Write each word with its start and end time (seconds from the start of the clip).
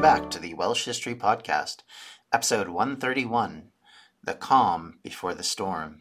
Welcome 0.00 0.22
back 0.22 0.30
to 0.30 0.38
the 0.38 0.54
Welsh 0.54 0.86
History 0.86 1.14
Podcast, 1.14 1.82
episode 2.32 2.70
131 2.70 3.64
The 4.24 4.32
Calm 4.32 4.98
Before 5.02 5.34
the 5.34 5.42
Storm. 5.42 6.00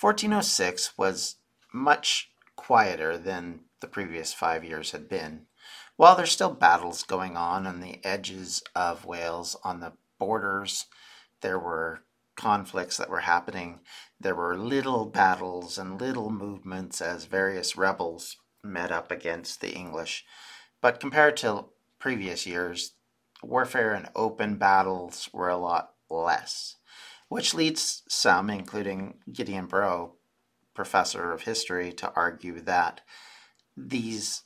1406 0.00 0.98
was 0.98 1.36
much 1.72 2.32
quieter 2.56 3.16
than 3.16 3.60
the 3.78 3.86
previous 3.86 4.34
five 4.34 4.64
years 4.64 4.90
had 4.90 5.08
been. 5.08 5.46
While 5.94 6.16
there's 6.16 6.32
still 6.32 6.50
battles 6.50 7.04
going 7.04 7.36
on 7.36 7.68
on 7.68 7.78
the 7.78 8.04
edges 8.04 8.64
of 8.74 9.04
Wales, 9.04 9.54
on 9.62 9.78
the 9.78 9.92
borders, 10.18 10.86
there 11.40 11.60
were 11.60 12.00
conflicts 12.34 12.96
that 12.96 13.10
were 13.10 13.20
happening. 13.20 13.78
There 14.18 14.34
were 14.34 14.58
little 14.58 15.06
battles 15.06 15.78
and 15.78 16.00
little 16.00 16.30
movements 16.30 17.00
as 17.00 17.26
various 17.26 17.76
rebels 17.76 18.38
met 18.64 18.90
up 18.90 19.12
against 19.12 19.60
the 19.60 19.70
English. 19.70 20.24
But 20.80 20.98
compared 20.98 21.36
to 21.38 21.66
previous 21.98 22.46
years, 22.46 22.92
warfare 23.42 23.94
and 23.94 24.08
open 24.14 24.56
battles 24.56 25.28
were 25.32 25.48
a 25.48 25.56
lot 25.56 25.94
less, 26.10 26.76
which 27.28 27.54
leads 27.54 28.02
some, 28.08 28.50
including 28.50 29.18
Gideon 29.32 29.66
Brough, 29.66 30.14
professor 30.74 31.32
of 31.32 31.42
history, 31.42 31.92
to 31.92 32.12
argue 32.14 32.60
that 32.60 33.00
these 33.76 34.42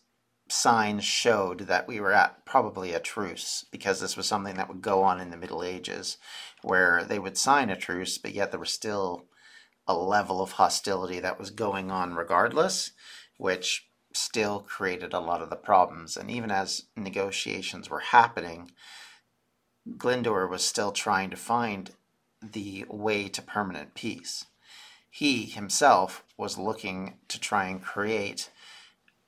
signs 0.48 1.04
showed 1.04 1.60
that 1.60 1.88
we 1.88 2.00
were 2.00 2.12
at 2.12 2.44
probably 2.44 2.92
a 2.92 3.00
truce 3.00 3.64
because 3.70 4.00
this 4.00 4.16
was 4.16 4.26
something 4.26 4.56
that 4.56 4.68
would 4.68 4.82
go 4.82 5.02
on 5.02 5.20
in 5.20 5.30
the 5.30 5.36
Middle 5.36 5.62
Ages 5.62 6.18
where 6.62 7.04
they 7.04 7.18
would 7.18 7.38
sign 7.38 7.70
a 7.70 7.76
truce, 7.76 8.18
but 8.18 8.34
yet 8.34 8.50
there 8.50 8.60
was 8.60 8.72
still 8.72 9.26
a 9.86 9.94
level 9.94 10.40
of 10.40 10.52
hostility 10.52 11.20
that 11.20 11.38
was 11.38 11.50
going 11.50 11.90
on 11.90 12.14
regardless, 12.14 12.92
which 13.38 13.88
still 14.16 14.60
created 14.60 15.12
a 15.12 15.20
lot 15.20 15.42
of 15.42 15.50
the 15.50 15.56
problems. 15.56 16.16
And 16.16 16.30
even 16.30 16.50
as 16.50 16.84
negotiations 16.96 17.90
were 17.90 18.00
happening, 18.00 18.70
Glyndwr 19.88 20.48
was 20.48 20.64
still 20.64 20.92
trying 20.92 21.30
to 21.30 21.36
find 21.36 21.90
the 22.40 22.84
way 22.88 23.28
to 23.28 23.42
permanent 23.42 23.94
peace. 23.94 24.46
He 25.10 25.44
himself 25.46 26.24
was 26.36 26.58
looking 26.58 27.18
to 27.28 27.38
try 27.38 27.66
and 27.66 27.82
create 27.82 28.50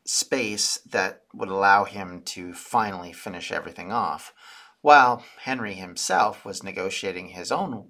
space 0.07 0.79
that 0.91 1.23
would 1.33 1.49
allow 1.49 1.85
him 1.85 2.23
to 2.23 2.53
finally 2.53 3.13
finish 3.13 3.51
everything 3.51 3.93
off, 3.93 4.33
while 4.81 5.25
Henry 5.41 5.75
himself 5.75 6.45
was 6.45 6.63
negotiating 6.63 7.29
his 7.29 7.51
own 7.51 7.89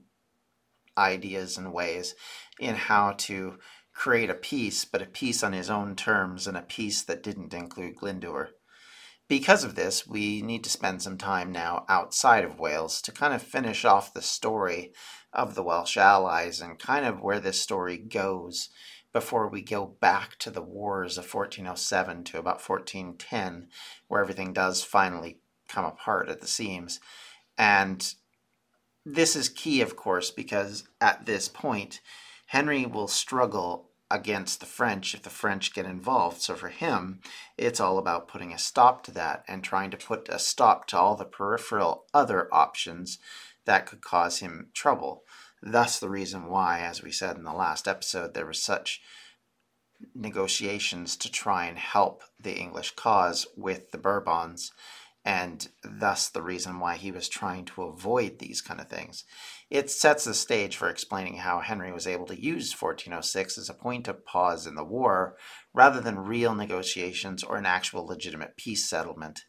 ideas 0.96 1.58
and 1.58 1.72
ways 1.72 2.14
in 2.60 2.74
how 2.76 3.14
to 3.18 3.58
create 3.94 4.28
a 4.28 4.34
peace, 4.34 4.84
but 4.84 5.00
a 5.00 5.06
peace 5.06 5.42
on 5.42 5.52
his 5.52 5.70
own 5.70 5.96
terms 5.96 6.46
and 6.46 6.56
a 6.56 6.62
peace 6.62 7.02
that 7.02 7.22
didn't 7.22 7.54
include 7.54 7.96
Glyndwr. 7.96 8.48
Because 9.26 9.64
of 9.64 9.74
this, 9.74 10.06
we 10.06 10.42
need 10.42 10.64
to 10.64 10.70
spend 10.70 11.00
some 11.00 11.16
time 11.16 11.50
now 11.50 11.86
outside 11.88 12.44
of 12.44 12.58
Wales 12.58 13.00
to 13.02 13.12
kind 13.12 13.32
of 13.32 13.42
finish 13.42 13.84
off 13.84 14.12
the 14.12 14.20
story 14.20 14.92
of 15.32 15.54
the 15.54 15.62
Welsh 15.62 15.96
allies 15.96 16.60
and 16.60 16.78
kind 16.78 17.06
of 17.06 17.22
where 17.22 17.40
this 17.40 17.60
story 17.60 17.96
goes 17.96 18.68
before 19.14 19.48
we 19.48 19.62
go 19.62 19.86
back 19.86 20.36
to 20.40 20.50
the 20.50 20.60
wars 20.60 21.16
of 21.16 21.32
1407 21.32 22.24
to 22.24 22.38
about 22.38 22.60
1410, 22.68 23.68
where 24.08 24.20
everything 24.20 24.52
does 24.52 24.82
finally 24.82 25.38
come 25.68 25.84
apart 25.84 26.28
at 26.28 26.40
the 26.40 26.46
seams. 26.46 27.00
And 27.56 28.14
this 29.06 29.36
is 29.36 29.48
key, 29.48 29.80
of 29.80 29.96
course, 29.96 30.30
because 30.30 30.84
at 31.00 31.26
this 31.26 31.48
point, 31.48 32.00
Henry 32.54 32.86
will 32.86 33.08
struggle 33.08 33.90
against 34.08 34.60
the 34.60 34.66
French 34.66 35.12
if 35.12 35.22
the 35.22 35.28
French 35.28 35.74
get 35.74 35.86
involved. 35.86 36.40
So 36.40 36.54
for 36.54 36.68
him, 36.68 37.18
it's 37.58 37.80
all 37.80 37.98
about 37.98 38.28
putting 38.28 38.52
a 38.52 38.58
stop 38.60 39.02
to 39.02 39.10
that 39.10 39.42
and 39.48 39.64
trying 39.64 39.90
to 39.90 39.96
put 39.96 40.28
a 40.28 40.38
stop 40.38 40.86
to 40.86 40.96
all 40.96 41.16
the 41.16 41.24
peripheral 41.24 42.04
other 42.14 42.46
options 42.54 43.18
that 43.64 43.86
could 43.86 44.02
cause 44.02 44.38
him 44.38 44.68
trouble. 44.72 45.24
Thus, 45.64 45.98
the 45.98 46.08
reason 46.08 46.46
why, 46.46 46.78
as 46.78 47.02
we 47.02 47.10
said 47.10 47.36
in 47.36 47.42
the 47.42 47.52
last 47.52 47.88
episode, 47.88 48.34
there 48.34 48.46
was 48.46 48.62
such 48.62 49.00
negotiations 50.14 51.16
to 51.16 51.32
try 51.32 51.64
and 51.64 51.76
help 51.76 52.22
the 52.38 52.56
English 52.56 52.92
cause 52.94 53.48
with 53.56 53.90
the 53.90 53.98
Bourbons 53.98 54.70
and 55.24 55.68
thus 55.82 56.28
the 56.28 56.42
reason 56.42 56.78
why 56.78 56.96
he 56.96 57.10
was 57.10 57.28
trying 57.28 57.64
to 57.64 57.82
avoid 57.82 58.38
these 58.38 58.60
kind 58.60 58.78
of 58.80 58.88
things. 58.88 59.24
It 59.70 59.90
sets 59.90 60.24
the 60.24 60.34
stage 60.34 60.76
for 60.76 60.90
explaining 60.90 61.36
how 61.36 61.60
Henry 61.60 61.92
was 61.92 62.06
able 62.06 62.26
to 62.26 62.40
use 62.40 62.78
1406 62.78 63.56
as 63.56 63.70
a 63.70 63.74
point 63.74 64.06
of 64.06 64.26
pause 64.26 64.66
in 64.66 64.74
the 64.74 64.84
war 64.84 65.36
rather 65.72 66.00
than 66.00 66.18
real 66.18 66.54
negotiations 66.54 67.42
or 67.42 67.56
an 67.56 67.64
actual 67.64 68.06
legitimate 68.06 68.56
peace 68.58 68.88
settlement. 68.88 69.44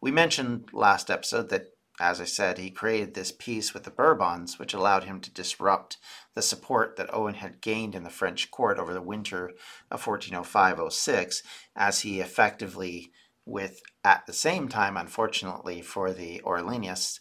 We 0.00 0.10
mentioned 0.10 0.70
last 0.72 1.10
episode 1.10 1.50
that, 1.50 1.66
as 2.00 2.18
I 2.18 2.24
said, 2.24 2.56
he 2.56 2.70
created 2.70 3.12
this 3.12 3.30
peace 3.30 3.74
with 3.74 3.84
the 3.84 3.90
Bourbons, 3.90 4.58
which 4.58 4.72
allowed 4.72 5.04
him 5.04 5.20
to 5.20 5.30
disrupt 5.30 5.98
the 6.34 6.40
support 6.40 6.96
that 6.96 7.12
Owen 7.12 7.34
had 7.34 7.60
gained 7.60 7.94
in 7.94 8.04
the 8.04 8.08
French 8.08 8.50
court 8.50 8.78
over 8.78 8.94
the 8.94 9.02
winter 9.02 9.50
of 9.90 10.06
1405 10.06 10.90
06, 10.90 11.42
as 11.76 12.00
he 12.00 12.20
effectively 12.20 13.12
with 13.46 13.82
at 14.04 14.26
the 14.26 14.32
same 14.32 14.68
time, 14.68 14.96
unfortunately 14.96 15.82
for 15.82 16.12
the 16.12 16.40
Orleanists, 16.44 17.20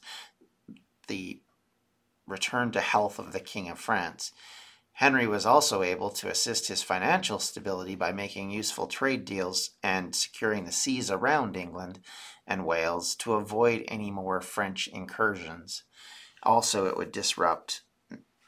the 1.08 1.42
return 2.28 2.72
to 2.72 2.82
health 2.82 3.20
of 3.20 3.34
the 3.34 3.40
King 3.40 3.70
of 3.70 3.80
France. 3.80 4.32
Henry 4.94 5.26
was 5.26 5.46
also 5.46 5.82
able 5.82 6.10
to 6.10 6.30
assist 6.30 6.68
his 6.68 6.84
financial 6.84 7.40
stability 7.40 7.96
by 7.96 8.12
making 8.12 8.52
useful 8.52 8.86
trade 8.86 9.24
deals 9.24 9.72
and 9.82 10.14
securing 10.14 10.66
the 10.66 10.72
seas 10.72 11.10
around 11.10 11.56
England 11.56 12.00
and 12.46 12.66
Wales 12.66 13.16
to 13.16 13.34
avoid 13.34 13.86
any 13.88 14.12
more 14.12 14.42
French 14.42 14.88
incursions. 14.90 15.84
Also, 16.44 16.86
it 16.86 16.98
would 16.98 17.14
disrupt 17.14 17.82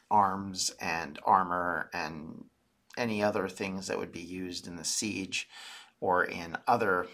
arms 0.10 0.72
and 0.82 1.20
armor 1.26 1.90
and 1.94 2.44
any 2.98 3.24
other 3.24 3.48
things 3.48 3.88
that 3.88 3.98
would 3.98 4.12
be 4.12 4.20
used 4.20 4.68
in 4.68 4.76
the 4.76 4.84
siege 4.84 5.48
or 6.02 6.26
in 6.26 6.58
other 6.68 7.08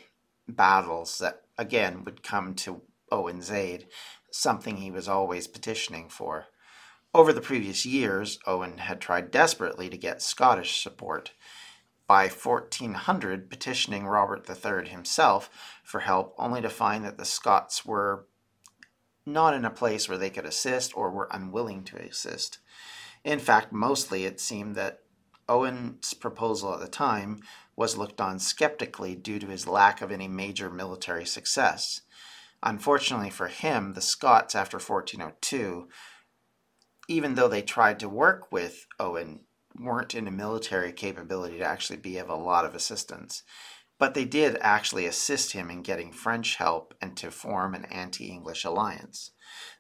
battles 0.48 1.18
that 1.20 1.44
again 1.58 2.04
would 2.04 2.24
come 2.24 2.54
to 2.56 2.82
Owen's 3.12 3.52
aid, 3.52 3.88
something 4.32 4.78
he 4.78 4.92
was 4.92 5.08
always 5.08 5.48
petitioning 5.48 6.10
for. 6.10 6.48
Over 7.14 7.34
the 7.34 7.42
previous 7.42 7.86
years, 7.86 8.38
Owen 8.46 8.78
had 8.80 9.02
tried 9.02 9.32
desperately 9.32 9.90
to 9.90 9.98
get 9.98 10.22
Scottish 10.22 10.82
support. 10.82 11.32
By 12.06 12.28
1400, 12.28 13.50
petitioning 13.50 14.06
Robert 14.06 14.48
III 14.50 14.88
himself 14.88 15.50
for 15.84 16.02
help, 16.02 16.36
only 16.38 16.62
to 16.62 16.70
find 16.70 17.04
that 17.04 17.18
the 17.18 17.26
Scots 17.26 17.86
were 17.86 18.28
not 19.26 19.54
in 19.54 19.66
a 19.66 19.70
place 19.70 20.08
where 20.08 20.18
they 20.18 20.30
could 20.30 20.46
assist 20.46 20.96
or 20.96 21.12
were 21.12 21.28
unwilling 21.32 21.84
to 21.84 21.98
assist. 21.98 22.60
In 23.24 23.40
fact, 23.40 23.74
mostly 23.74 24.24
it 24.24 24.40
seemed 24.40 24.76
that 24.76 25.02
Owen's 25.50 26.14
proposal 26.14 26.74
at 26.74 26.80
the 26.80 26.88
time 26.88 27.42
was 27.78 27.96
looked 27.96 28.20
on 28.20 28.40
skeptically 28.40 29.16
due 29.16 29.40
to 29.40 29.48
his 29.48 29.68
lack 29.68 30.02
of 30.02 30.12
any 30.12 30.28
major 30.28 30.70
military 30.70 31.26
success. 31.26 32.02
Unfortunately 32.64 33.30
for 33.30 33.48
him, 33.48 33.94
the 33.94 34.02
Scots 34.02 34.56
after 34.56 34.78
1402, 34.78 35.88
even 37.08 37.36
though 37.36 37.48
they 37.48 37.62
tried 37.62 38.00
to 38.00 38.10
work 38.10 38.52
with 38.52 38.88
Owen, 39.00 39.42
weren't 39.80 40.16
in 40.16 40.28
a 40.28 40.32
military 40.32 40.92
capability 40.92 41.60
to 41.60 41.64
actually 41.64 41.98
be 41.98 42.18
of 42.18 42.30
a 42.30 42.36
lot 42.36 42.66
of 42.66 42.74
assistance. 42.74 43.44
But 44.00 44.14
they 44.14 44.26
did 44.26 44.58
actually 44.62 45.06
assist 45.06 45.54
him 45.54 45.72
in 45.72 45.82
getting 45.82 46.12
French 46.12 46.58
help 46.58 46.94
and 47.02 47.18
to 47.18 47.32
form 47.32 47.74
an 47.74 47.86
anti 47.86 48.28
English 48.28 48.64
alliance. 48.64 49.32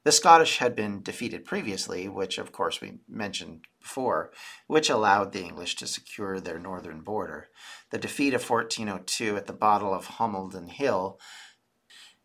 The 0.03 0.11
Scottish 0.11 0.57
had 0.57 0.75
been 0.75 1.03
defeated 1.03 1.45
previously, 1.45 2.07
which 2.07 2.37
of 2.37 2.51
course 2.51 2.81
we 2.81 2.99
mentioned 3.07 3.67
before, 3.79 4.31
which 4.65 4.89
allowed 4.89 5.33
the 5.33 5.43
English 5.43 5.75
to 5.75 5.87
secure 5.87 6.39
their 6.39 6.59
northern 6.59 7.01
border. 7.01 7.49
The 7.91 7.97
defeat 7.97 8.33
of 8.33 8.49
1402 8.49 9.37
at 9.37 9.45
the 9.45 9.53
Battle 9.53 9.93
of 9.93 10.07
Homildon 10.07 10.69
Hill 10.69 11.19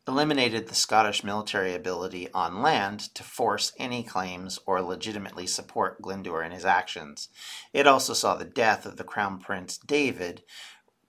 eliminated 0.09 0.67
the 0.67 0.75
Scottish 0.75 1.23
military 1.23 1.75
ability 1.75 2.29
on 2.33 2.61
land 2.61 3.00
to 3.15 3.23
force 3.23 3.73
any 3.79 4.03
claims 4.03 4.59
or 4.67 4.83
legitimately 4.83 5.47
support 5.47 6.03
Glyndwr 6.03 6.45
in 6.45 6.50
his 6.50 6.65
actions. 6.65 7.29
It 7.73 7.87
also 7.87 8.12
saw 8.12 8.35
the 8.35 8.45
death 8.45 8.85
of 8.85 8.97
the 8.97 9.05
Crown 9.05 9.38
Prince 9.38 9.79
David, 9.79 10.43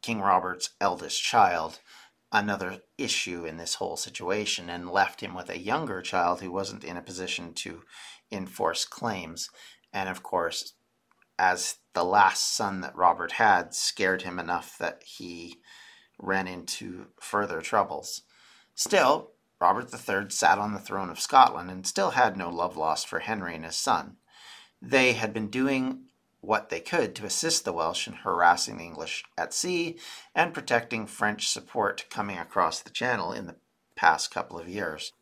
King 0.03 0.21
Robert's 0.21 0.69
eldest 0.79 1.23
child, 1.23 1.79
another 2.31 2.81
issue 2.97 3.45
in 3.45 3.57
this 3.57 3.75
whole 3.75 3.97
situation, 3.97 4.69
and 4.69 4.91
left 4.91 5.21
him 5.21 5.33
with 5.33 5.50
a 5.50 5.57
younger 5.57 6.01
child 6.01 6.41
who 6.41 6.51
wasn't 6.51 6.83
in 6.83 6.97
a 6.97 7.01
position 7.01 7.53
to 7.55 7.81
enforce 8.31 8.85
claims. 8.85 9.50
And 9.91 10.09
of 10.09 10.21
course, 10.21 10.73
as 11.39 11.77
the 11.94 12.03
last 12.03 12.53
son 12.53 12.81
that 12.81 12.95
Robert 12.95 13.33
had 13.33 13.73
scared 13.73 14.23
him 14.23 14.39
enough 14.39 14.77
that 14.77 15.01
he 15.05 15.57
ran 16.19 16.47
into 16.47 17.07
further 17.19 17.61
troubles. 17.61 18.23
Still, 18.75 19.31
Robert 19.59 19.94
III 19.94 20.29
sat 20.29 20.57
on 20.57 20.73
the 20.73 20.79
throne 20.79 21.09
of 21.09 21.19
Scotland 21.19 21.71
and 21.71 21.88
still 21.88 22.11
had 22.11 22.35
no 22.35 22.50
love 22.50 22.75
lost 22.75 23.07
for 23.07 23.19
Henry 23.19 23.55
and 23.55 23.65
his 23.65 23.77
son. 23.77 24.17
They 24.81 25.13
had 25.13 25.33
been 25.33 25.50
doing 25.50 26.02
what 26.43 26.69
they 26.69 26.79
could 26.79 27.15
to 27.15 27.25
assist 27.25 27.63
the 27.63 27.71
Welsh 27.71 28.05
in 28.07 28.13
harassing 28.13 28.77
the 28.77 28.83
English 28.83 29.23
at 29.37 29.53
sea 29.53 29.97
and 30.35 30.53
protecting 30.53 31.07
French 31.07 31.47
support 31.47 32.05
coming 32.09 32.37
across 32.37 32.81
the 32.81 32.89
Channel 32.89 33.31
in 33.31 33.47
the 33.47 33.55
past 33.95 34.29
couple 34.29 34.59
of 34.59 34.67
years. 34.67 35.13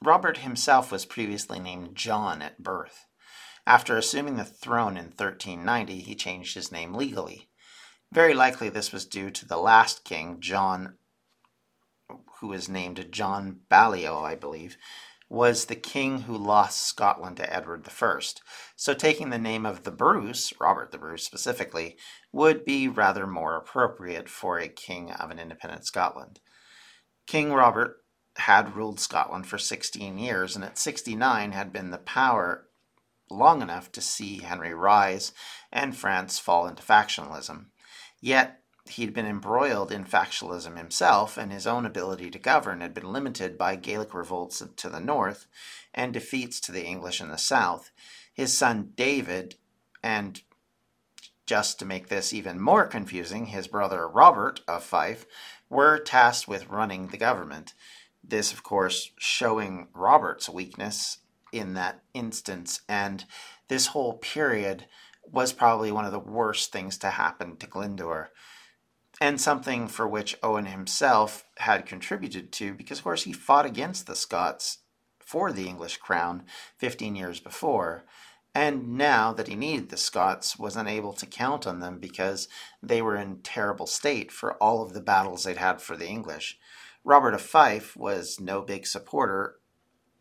Robert 0.00 0.38
himself 0.38 0.92
was 0.92 1.04
previously 1.04 1.58
named 1.58 1.96
John 1.96 2.40
at 2.42 2.62
birth. 2.62 3.06
After 3.66 3.96
assuming 3.96 4.36
the 4.36 4.44
throne 4.44 4.96
in 4.96 5.06
1390, 5.06 6.00
he 6.00 6.14
changed 6.14 6.54
his 6.54 6.70
name 6.70 6.94
legally. 6.94 7.48
Very 8.12 8.32
likely 8.32 8.68
this 8.68 8.92
was 8.92 9.04
due 9.04 9.30
to 9.30 9.46
the 9.46 9.58
last 9.58 10.04
king, 10.04 10.40
John 10.40 10.94
who 12.40 12.48
was 12.48 12.68
named 12.68 13.08
John 13.10 13.60
Balliol, 13.68 14.18
I 14.18 14.36
believe, 14.36 14.76
was 15.28 15.66
the 15.66 15.76
king 15.76 16.22
who 16.22 16.36
lost 16.36 16.82
Scotland 16.82 17.36
to 17.36 17.54
Edward 17.54 17.86
I. 17.86 18.20
So 18.76 18.94
taking 18.94 19.30
the 19.30 19.38
name 19.38 19.66
of 19.66 19.84
the 19.84 19.90
Bruce, 19.90 20.52
Robert 20.58 20.90
the 20.90 20.98
Bruce 20.98 21.24
specifically, 21.24 21.96
would 22.32 22.64
be 22.64 22.88
rather 22.88 23.26
more 23.26 23.56
appropriate 23.56 24.28
for 24.28 24.58
a 24.58 24.68
king 24.68 25.12
of 25.12 25.30
an 25.30 25.38
independent 25.38 25.86
Scotland. 25.86 26.40
King 27.26 27.52
Robert 27.52 27.98
had 28.38 28.74
ruled 28.74 29.00
Scotland 29.00 29.46
for 29.46 29.58
16 29.58 30.16
years 30.16 30.54
and 30.56 30.64
at 30.64 30.78
69 30.78 31.52
had 31.52 31.72
been 31.72 31.90
the 31.90 31.98
power 31.98 32.68
long 33.30 33.60
enough 33.60 33.92
to 33.92 34.00
see 34.00 34.38
Henry 34.38 34.72
rise 34.72 35.32
and 35.70 35.96
France 35.96 36.38
fall 36.38 36.66
into 36.66 36.82
factionalism. 36.82 37.66
Yet 38.20 38.57
he'd 38.90 39.14
been 39.14 39.26
embroiled 39.26 39.92
in 39.92 40.04
factionalism 40.04 40.76
himself, 40.76 41.36
and 41.36 41.52
his 41.52 41.66
own 41.66 41.84
ability 41.84 42.30
to 42.30 42.38
govern 42.38 42.80
had 42.80 42.94
been 42.94 43.12
limited 43.12 43.58
by 43.58 43.76
Gaelic 43.76 44.14
revolts 44.14 44.62
to 44.76 44.88
the 44.88 45.00
north 45.00 45.46
and 45.94 46.12
defeats 46.12 46.60
to 46.60 46.72
the 46.72 46.84
English 46.84 47.20
in 47.20 47.28
the 47.28 47.38
south. 47.38 47.90
His 48.32 48.56
son 48.56 48.92
David, 48.96 49.56
and 50.02 50.40
just 51.46 51.78
to 51.78 51.84
make 51.84 52.08
this 52.08 52.32
even 52.32 52.60
more 52.60 52.86
confusing, 52.86 53.46
his 53.46 53.66
brother 53.66 54.06
Robert 54.06 54.60
of 54.68 54.84
Fife, 54.84 55.26
were 55.68 55.98
tasked 55.98 56.46
with 56.46 56.68
running 56.68 57.08
the 57.08 57.16
government. 57.16 57.74
This, 58.22 58.52
of 58.52 58.62
course, 58.62 59.12
showing 59.18 59.88
Robert's 59.94 60.48
weakness 60.48 61.18
in 61.52 61.74
that 61.74 62.02
instance, 62.14 62.82
and 62.88 63.24
this 63.68 63.88
whole 63.88 64.14
period 64.18 64.86
was 65.24 65.52
probably 65.52 65.90
one 65.90 66.04
of 66.04 66.12
the 66.12 66.18
worst 66.18 66.72
things 66.72 66.98
to 66.98 67.10
happen 67.10 67.56
to 67.56 67.66
Glyndwr 67.66 68.28
and 69.20 69.40
something 69.40 69.88
for 69.88 70.06
which 70.06 70.36
Owen 70.42 70.66
himself 70.66 71.44
had 71.58 71.86
contributed 71.86 72.52
to, 72.52 72.74
because 72.74 72.98
of 72.98 73.04
course 73.04 73.24
he 73.24 73.32
fought 73.32 73.66
against 73.66 74.06
the 74.06 74.14
Scots 74.14 74.78
for 75.18 75.52
the 75.52 75.68
English 75.68 75.98
crown 75.98 76.44
15 76.78 77.16
years 77.16 77.40
before, 77.40 78.04
and 78.54 78.96
now 78.96 79.32
that 79.32 79.48
he 79.48 79.54
needed 79.54 79.88
the 79.88 79.96
Scots, 79.96 80.58
was 80.58 80.76
unable 80.76 81.12
to 81.12 81.26
count 81.26 81.66
on 81.66 81.80
them 81.80 81.98
because 81.98 82.48
they 82.82 83.02
were 83.02 83.16
in 83.16 83.40
terrible 83.42 83.86
state 83.86 84.32
for 84.32 84.54
all 84.54 84.82
of 84.82 84.94
the 84.94 85.00
battles 85.00 85.44
they'd 85.44 85.58
had 85.58 85.80
for 85.80 85.96
the 85.96 86.08
English. 86.08 86.58
Robert 87.04 87.34
of 87.34 87.40
Fife 87.40 87.96
was 87.96 88.40
no 88.40 88.60
big 88.62 88.86
supporter 88.86 89.56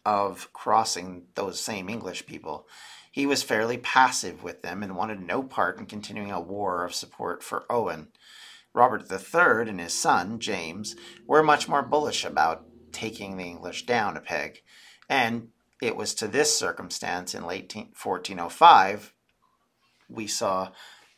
of 0.06 0.52
crossing 0.54 1.24
those 1.36 1.60
same 1.60 1.90
English 1.90 2.26
people. 2.26 2.68
He 3.12 3.26
was 3.26 3.44
fairly 3.44 3.78
passive 3.78 4.44
with 4.44 4.62
them 4.62 4.84
and 4.84 4.96
wanted 4.96 5.22
no 5.22 5.42
part 5.42 5.80
in 5.80 5.86
continuing 5.86 6.32
a 6.32 6.40
war 6.40 6.86
of 6.86 6.94
support 6.94 7.42
for 7.44 7.66
Owen. 7.70 8.10
Robert 8.78 9.12
III 9.12 9.70
and 9.70 9.80
his 9.80 9.94
son, 9.94 10.40
James, 10.40 10.96
were 11.26 11.44
much 11.44 11.68
more 11.68 11.84
bullish 11.84 12.24
about 12.24 12.66
taking 12.92 13.36
the 13.36 13.44
English 13.44 13.86
down 13.86 14.16
a 14.16 14.22
peg, 14.22 14.62
and 15.10 15.50
it 15.82 15.96
was 15.96 16.14
to 16.16 16.28
this 16.28 16.58
circumstance 16.58 17.36
in 17.36 17.46
late 17.46 17.74
1405 17.76 19.14
we 20.10 20.28
saw 20.28 20.70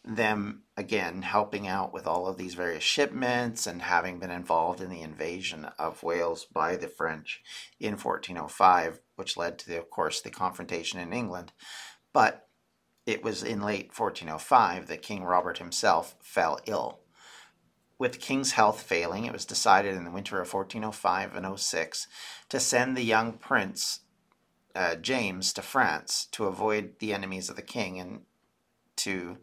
them 0.03 0.63
again 0.77 1.21
helping 1.21 1.67
out 1.67 1.93
with 1.93 2.07
all 2.07 2.27
of 2.27 2.37
these 2.37 2.53
various 2.53 2.83
shipments 2.83 3.67
and 3.67 3.81
having 3.81 4.19
been 4.19 4.31
involved 4.31 4.81
in 4.81 4.89
the 4.89 5.01
invasion 5.01 5.65
of 5.77 6.03
Wales 6.03 6.45
by 6.45 6.75
the 6.75 6.87
French 6.87 7.41
in 7.79 7.91
1405, 7.91 9.01
which 9.15 9.37
led 9.37 9.59
to, 9.59 9.67
the, 9.67 9.77
of 9.77 9.89
course, 9.89 10.21
the 10.21 10.29
confrontation 10.29 10.99
in 10.99 11.13
England. 11.13 11.51
But 12.13 12.47
it 13.05 13.23
was 13.23 13.43
in 13.43 13.61
late 13.61 13.91
1405 13.95 14.87
that 14.87 15.01
King 15.01 15.23
Robert 15.23 15.57
himself 15.57 16.15
fell 16.21 16.59
ill. 16.65 17.01
With 17.99 18.13
the 18.13 18.17
king's 18.17 18.53
health 18.53 18.81
failing, 18.81 19.25
it 19.25 19.33
was 19.33 19.43
decided 19.43 19.93
in 19.93 20.05
the 20.05 20.11
winter 20.11 20.41
of 20.41 20.53
1405 20.53 21.35
and 21.35 21.59
06 21.59 22.07
to 22.47 22.59
send 22.59 22.95
the 22.95 23.03
young 23.03 23.33
prince 23.33 23.99
uh, 24.73 24.95
James 24.95 25.51
to 25.53 25.61
France 25.61 26.25
to 26.31 26.45
avoid 26.45 26.93
the 26.99 27.13
enemies 27.13 27.49
of 27.49 27.57
the 27.57 27.61
king 27.61 27.99
and 27.99 28.21
to 28.95 29.37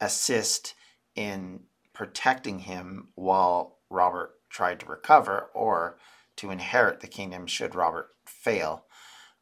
assist 0.00 0.74
in 1.14 1.60
protecting 1.92 2.60
him 2.60 3.08
while 3.14 3.78
Robert 3.88 4.34
tried 4.50 4.80
to 4.80 4.86
recover 4.86 5.50
or 5.54 5.96
to 6.34 6.50
inherit 6.50 7.00
the 7.00 7.06
kingdom 7.06 7.46
should 7.46 7.76
Robert 7.76 8.08
fail. 8.24 8.86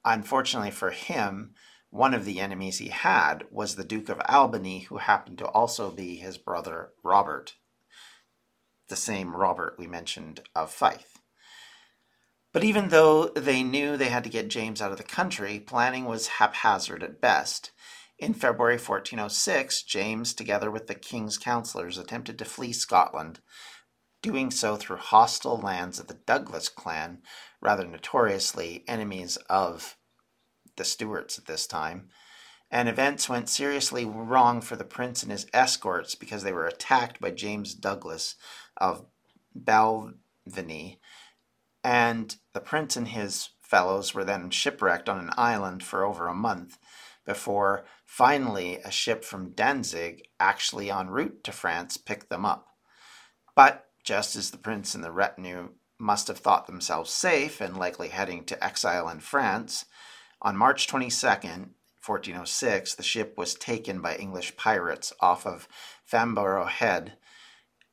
Unfortunately 0.04 0.70
for 0.70 0.90
him, 0.90 1.54
one 1.88 2.12
of 2.12 2.26
the 2.26 2.40
enemies 2.40 2.76
he 2.76 2.88
had 2.88 3.44
was 3.50 3.76
the 3.76 3.84
Duke 3.84 4.10
of 4.10 4.20
Albany, 4.28 4.80
who 4.80 4.98
happened 4.98 5.38
to 5.38 5.46
also 5.46 5.90
be 5.90 6.16
his 6.16 6.36
brother 6.36 6.90
Robert 7.02 7.54
the 8.90 8.96
same 8.96 9.34
Robert 9.34 9.76
we 9.78 9.86
mentioned 9.86 10.40
of 10.54 10.70
Fife. 10.70 11.16
But 12.52 12.64
even 12.64 12.88
though 12.88 13.28
they 13.28 13.62
knew 13.62 13.96
they 13.96 14.08
had 14.08 14.24
to 14.24 14.30
get 14.30 14.48
James 14.48 14.82
out 14.82 14.90
of 14.90 14.98
the 14.98 15.04
country, 15.04 15.60
planning 15.60 16.04
was 16.04 16.26
haphazard 16.38 17.02
at 17.02 17.20
best. 17.20 17.70
In 18.18 18.34
February 18.34 18.74
1406, 18.74 19.82
James, 19.84 20.34
together 20.34 20.70
with 20.70 20.86
the 20.86 20.94
king's 20.94 21.38
counselors, 21.38 21.96
attempted 21.96 22.38
to 22.38 22.44
flee 22.44 22.72
Scotland, 22.72 23.40
doing 24.20 24.50
so 24.50 24.76
through 24.76 24.98
hostile 24.98 25.56
lands 25.58 25.98
of 25.98 26.08
the 26.08 26.18
Douglas 26.26 26.68
clan, 26.68 27.22
rather 27.62 27.86
notoriously 27.86 28.84
enemies 28.86 29.38
of 29.48 29.96
the 30.76 30.84
Stuarts 30.84 31.38
at 31.38 31.46
this 31.46 31.66
time. 31.66 32.08
And 32.70 32.88
events 32.88 33.28
went 33.28 33.48
seriously 33.48 34.04
wrong 34.04 34.60
for 34.60 34.76
the 34.76 34.84
prince 34.84 35.22
and 35.22 35.32
his 35.32 35.46
escorts 35.52 36.14
because 36.14 36.42
they 36.42 36.52
were 36.52 36.66
attacked 36.66 37.20
by 37.20 37.30
James 37.30 37.74
Douglas, 37.74 38.36
of 38.80 39.06
Balvenie, 39.58 40.98
and 41.82 42.36
the 42.52 42.60
prince 42.60 42.96
and 42.96 43.08
his 43.08 43.50
fellows 43.60 44.14
were 44.14 44.24
then 44.24 44.50
shipwrecked 44.50 45.08
on 45.08 45.18
an 45.18 45.30
island 45.36 45.82
for 45.82 46.04
over 46.04 46.26
a 46.26 46.34
month 46.34 46.78
before 47.24 47.84
finally 48.04 48.78
a 48.78 48.90
ship 48.90 49.24
from 49.24 49.52
Danzig, 49.52 50.26
actually 50.40 50.90
en 50.90 51.08
route 51.10 51.44
to 51.44 51.52
France, 51.52 51.96
picked 51.96 52.28
them 52.28 52.44
up. 52.44 52.66
But 53.54 53.86
just 54.02 54.34
as 54.34 54.50
the 54.50 54.58
prince 54.58 54.94
and 54.94 55.04
the 55.04 55.12
retinue 55.12 55.70
must 55.98 56.28
have 56.28 56.38
thought 56.38 56.66
themselves 56.66 57.10
safe 57.10 57.60
and 57.60 57.76
likely 57.76 58.08
heading 58.08 58.44
to 58.46 58.64
exile 58.64 59.08
in 59.08 59.20
France, 59.20 59.84
on 60.42 60.56
March 60.56 60.88
22nd, 60.88 61.70
1406, 62.04 62.94
the 62.94 63.02
ship 63.02 63.36
was 63.36 63.54
taken 63.54 64.00
by 64.00 64.16
English 64.16 64.56
pirates 64.56 65.12
off 65.20 65.46
of 65.46 65.68
Flamborough 66.04 66.64
Head 66.64 67.18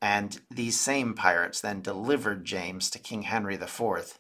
and 0.02 0.42
these 0.50 0.80
same 0.80 1.14
pirates 1.14 1.62
then 1.62 1.82
delivered 1.82 2.46
James 2.46 2.90
to 2.92 3.00
King 3.00 3.24
Henry 3.24 3.56
IV. 3.56 4.20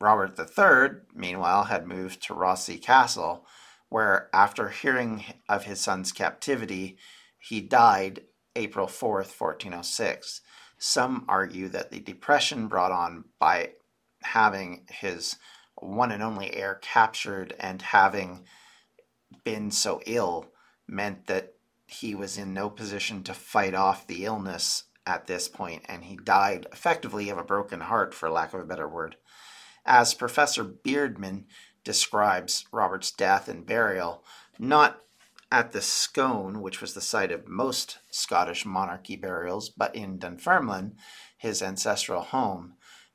Robert 0.00 0.38
III, 0.38 1.00
meanwhile, 1.14 1.64
had 1.64 1.86
moved 1.86 2.22
to 2.22 2.34
Rothesay 2.34 2.82
Castle, 2.82 3.46
where, 3.88 4.28
after 4.32 4.68
hearing 4.68 5.24
of 5.48 5.64
his 5.64 5.80
son's 5.80 6.12
captivity, 6.12 6.98
he 7.38 7.60
died 7.60 8.22
April 8.54 8.86
4th, 8.86 9.40
1406. 9.40 10.40
Some 10.78 11.24
argue 11.28 11.68
that 11.68 11.90
the 11.90 12.00
depression 12.00 12.68
brought 12.68 12.92
on 12.92 13.24
by 13.38 13.72
having 14.22 14.86
his 14.90 15.36
one 15.76 16.10
and 16.10 16.22
only 16.22 16.54
heir 16.54 16.78
captured 16.82 17.54
and 17.60 17.80
having 17.80 18.44
been 19.44 19.70
so 19.70 20.00
ill 20.06 20.46
meant 20.88 21.26
that 21.26 21.54
he 22.00 22.14
was 22.14 22.36
in 22.36 22.52
no 22.52 22.68
position 22.70 23.22
to 23.24 23.34
fight 23.34 23.74
off 23.74 24.06
the 24.06 24.24
illness 24.24 24.84
at 25.06 25.26
this 25.26 25.48
point, 25.48 25.84
and 25.88 26.04
he 26.04 26.16
died 26.16 26.66
effectively 26.72 27.30
of 27.30 27.38
a 27.38 27.44
broken 27.44 27.80
heart, 27.80 28.12
for 28.12 28.28
lack 28.28 28.52
of 28.52 28.60
a 28.60 28.64
better 28.64 28.88
word. 28.88 29.16
As 29.84 30.14
Professor 30.14 30.64
Boardman 30.64 31.46
describes 31.84 32.64
Robert's 32.72 33.12
death 33.12 33.48
and 33.48 33.64
burial, 33.64 34.24
not 34.58 35.00
at 35.52 35.72
the 35.72 35.80
Scone, 35.80 36.60
which 36.60 36.80
was 36.80 36.94
the 36.94 37.00
site 37.00 37.30
of 37.30 37.46
most 37.46 37.98
Scottish 38.10 38.66
monarchy 38.66 39.14
burials, 39.14 39.68
but 39.68 39.94
in 39.94 40.18
Dunfermline, 40.18 40.96
his 41.38 41.62
ancestral 41.62 42.22
home, 42.22 42.74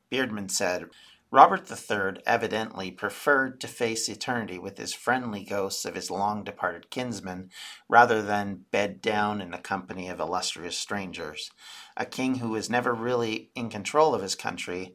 Boardman 0.09 0.49
said, 0.49 0.89
Robert 1.33 1.71
III 1.71 2.21
evidently 2.25 2.91
preferred 2.91 3.61
to 3.61 3.67
face 3.69 4.09
eternity 4.09 4.59
with 4.59 4.77
his 4.77 4.93
friendly 4.93 5.45
ghosts 5.45 5.85
of 5.85 5.95
his 5.95 6.11
long 6.11 6.43
departed 6.43 6.89
kinsmen 6.89 7.49
rather 7.87 8.21
than 8.21 8.65
bed 8.69 9.01
down 9.01 9.39
in 9.39 9.51
the 9.51 9.57
company 9.57 10.09
of 10.09 10.19
illustrious 10.19 10.77
strangers. 10.77 11.49
A 11.95 12.05
king 12.05 12.35
who 12.35 12.49
was 12.49 12.69
never 12.69 12.93
really 12.93 13.49
in 13.55 13.69
control 13.69 14.13
of 14.13 14.21
his 14.21 14.35
country, 14.35 14.93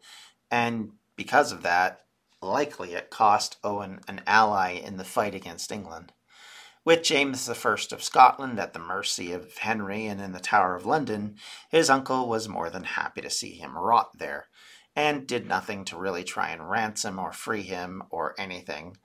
and 0.51 0.93
because 1.17 1.53
of 1.53 1.63
that, 1.63 2.05
likely 2.43 2.93
it 2.93 3.09
cost 3.09 3.57
Owen 3.65 4.01
an 4.07 4.21
ally 4.27 4.73
in 4.73 4.99
the 4.99 5.05
fight 5.05 5.35
against 5.35 5.73
England. 5.73 6.13
With 6.85 7.03
James 7.03 7.49
I 7.49 7.53
of 7.55 8.03
Scotland 8.03 8.61
at 8.61 8.75
the 8.75 8.79
mercy 8.79 9.33
of 9.33 9.57
Henry 9.57 10.05
and 10.05 10.21
in 10.21 10.33
the 10.33 10.39
Tower 10.39 10.75
of 10.77 10.85
London, 10.85 11.37
his 11.71 11.89
uncle 11.89 12.29
was 12.29 12.47
more 12.47 12.69
than 12.69 12.85
happy 12.85 13.23
to 13.23 13.31
see 13.31 13.55
him 13.55 13.77
rot 13.77 14.19
there 14.19 14.49
and 14.97 15.27
did 15.27 15.47
nothing 15.47 15.85
to 15.85 15.97
really 15.99 16.25
try 16.25 16.49
and 16.49 16.69
ransom 16.69 17.19
or 17.19 17.31
free 17.31 17.63
him 17.63 18.03
or 18.11 18.35
anything. 18.39 18.97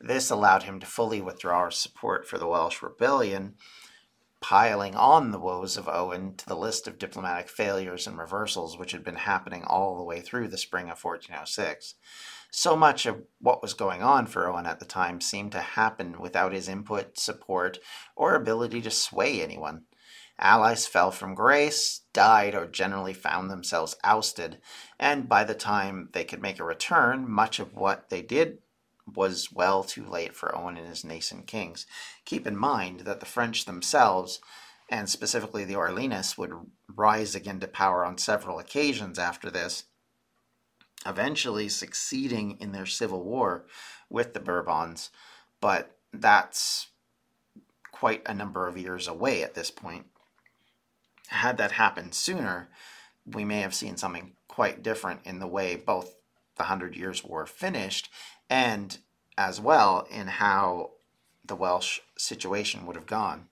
This 0.00 0.30
allowed 0.30 0.62
him 0.62 0.80
to 0.80 0.86
fully 0.86 1.20
withdraw 1.20 1.68
support 1.68 2.26
for 2.26 2.38
the 2.38 2.46
Welsh 2.46 2.80
rebellion, 2.80 3.56
piling 4.40 4.94
on 4.94 5.32
the 5.32 5.38
woes 5.38 5.76
of 5.76 5.88
Owen 5.88 6.34
to 6.36 6.46
the 6.46 6.56
list 6.56 6.86
of 6.86 6.98
diplomatic 6.98 7.50
failures 7.50 8.06
and 8.06 8.16
reversals 8.16 8.78
which 8.78 8.92
had 8.92 9.04
been 9.04 9.16
happening 9.16 9.64
all 9.64 9.98
the 9.98 10.04
way 10.04 10.20
through 10.20 10.48
the 10.48 10.56
spring 10.56 10.84
of 10.84 11.02
1406. 11.02 11.96
So 12.50 12.76
much 12.76 13.04
of 13.04 13.22
what 13.40 13.60
was 13.60 13.74
going 13.74 14.02
on 14.02 14.26
for 14.26 14.48
Owen 14.48 14.66
at 14.66 14.80
the 14.80 14.86
time 14.86 15.20
seemed 15.20 15.52
to 15.52 15.60
happen 15.60 16.18
without 16.18 16.52
his 16.52 16.68
input, 16.68 17.18
support, 17.18 17.78
or 18.16 18.34
ability 18.34 18.80
to 18.82 18.90
sway 18.90 19.42
anyone. 19.42 19.82
Allies 20.42 20.86
fell 20.86 21.10
from 21.10 21.34
grace, 21.34 22.00
died, 22.14 22.54
or 22.54 22.66
generally 22.66 23.12
found 23.12 23.50
themselves 23.50 23.96
ousted, 24.02 24.58
and 24.98 25.28
by 25.28 25.44
the 25.44 25.54
time 25.54 26.08
they 26.12 26.24
could 26.24 26.40
make 26.40 26.58
a 26.58 26.64
return, 26.64 27.30
much 27.30 27.58
of 27.58 27.74
what 27.74 28.08
they 28.08 28.22
did 28.22 28.58
was 29.14 29.52
well 29.52 29.84
too 29.84 30.04
late 30.04 30.34
for 30.34 30.56
Owen 30.56 30.78
and 30.78 30.88
his 30.88 31.04
nascent 31.04 31.46
kings. 31.46 31.86
Keep 32.24 32.46
in 32.46 32.56
mind 32.56 33.00
that 33.00 33.20
the 33.20 33.26
French 33.26 33.66
themselves, 33.66 34.40
and 34.88 35.10
specifically 35.10 35.64
the 35.64 35.74
Orleanists, 35.74 36.38
would 36.38 36.54
rise 36.88 37.34
again 37.34 37.60
to 37.60 37.68
power 37.68 38.04
on 38.04 38.16
several 38.16 38.58
occasions 38.58 39.18
after 39.18 39.50
this, 39.50 39.84
eventually 41.04 41.68
succeeding 41.68 42.56
in 42.60 42.72
their 42.72 42.86
civil 42.86 43.22
war 43.22 43.66
with 44.08 44.32
the 44.32 44.40
Bourbons, 44.40 45.10
but 45.60 45.98
that's 46.14 46.88
quite 47.92 48.22
a 48.24 48.32
number 48.32 48.66
of 48.66 48.78
years 48.78 49.06
away 49.06 49.42
at 49.42 49.54
this 49.54 49.70
point 49.70 50.06
had 51.30 51.56
that 51.58 51.72
happened 51.72 52.14
sooner, 52.14 52.68
we 53.26 53.44
may 53.44 53.60
have 53.60 53.74
seen 53.74 53.96
something 53.96 54.32
quite 54.48 54.82
different 54.82 55.20
in 55.24 55.38
the 55.38 55.46
way 55.46 55.76
both 55.76 56.14
the 56.56 56.64
Hundred 56.64 56.96
Years' 56.96 57.24
War 57.24 57.46
finished 57.46 58.10
and 58.48 58.98
as 59.38 59.60
well 59.60 60.06
in 60.10 60.26
how 60.26 60.90
the 61.44 61.54
Welsh 61.56 62.00
situation 62.18 62.86
would 62.86 62.96
have 62.96 63.06
gone. 63.06 63.46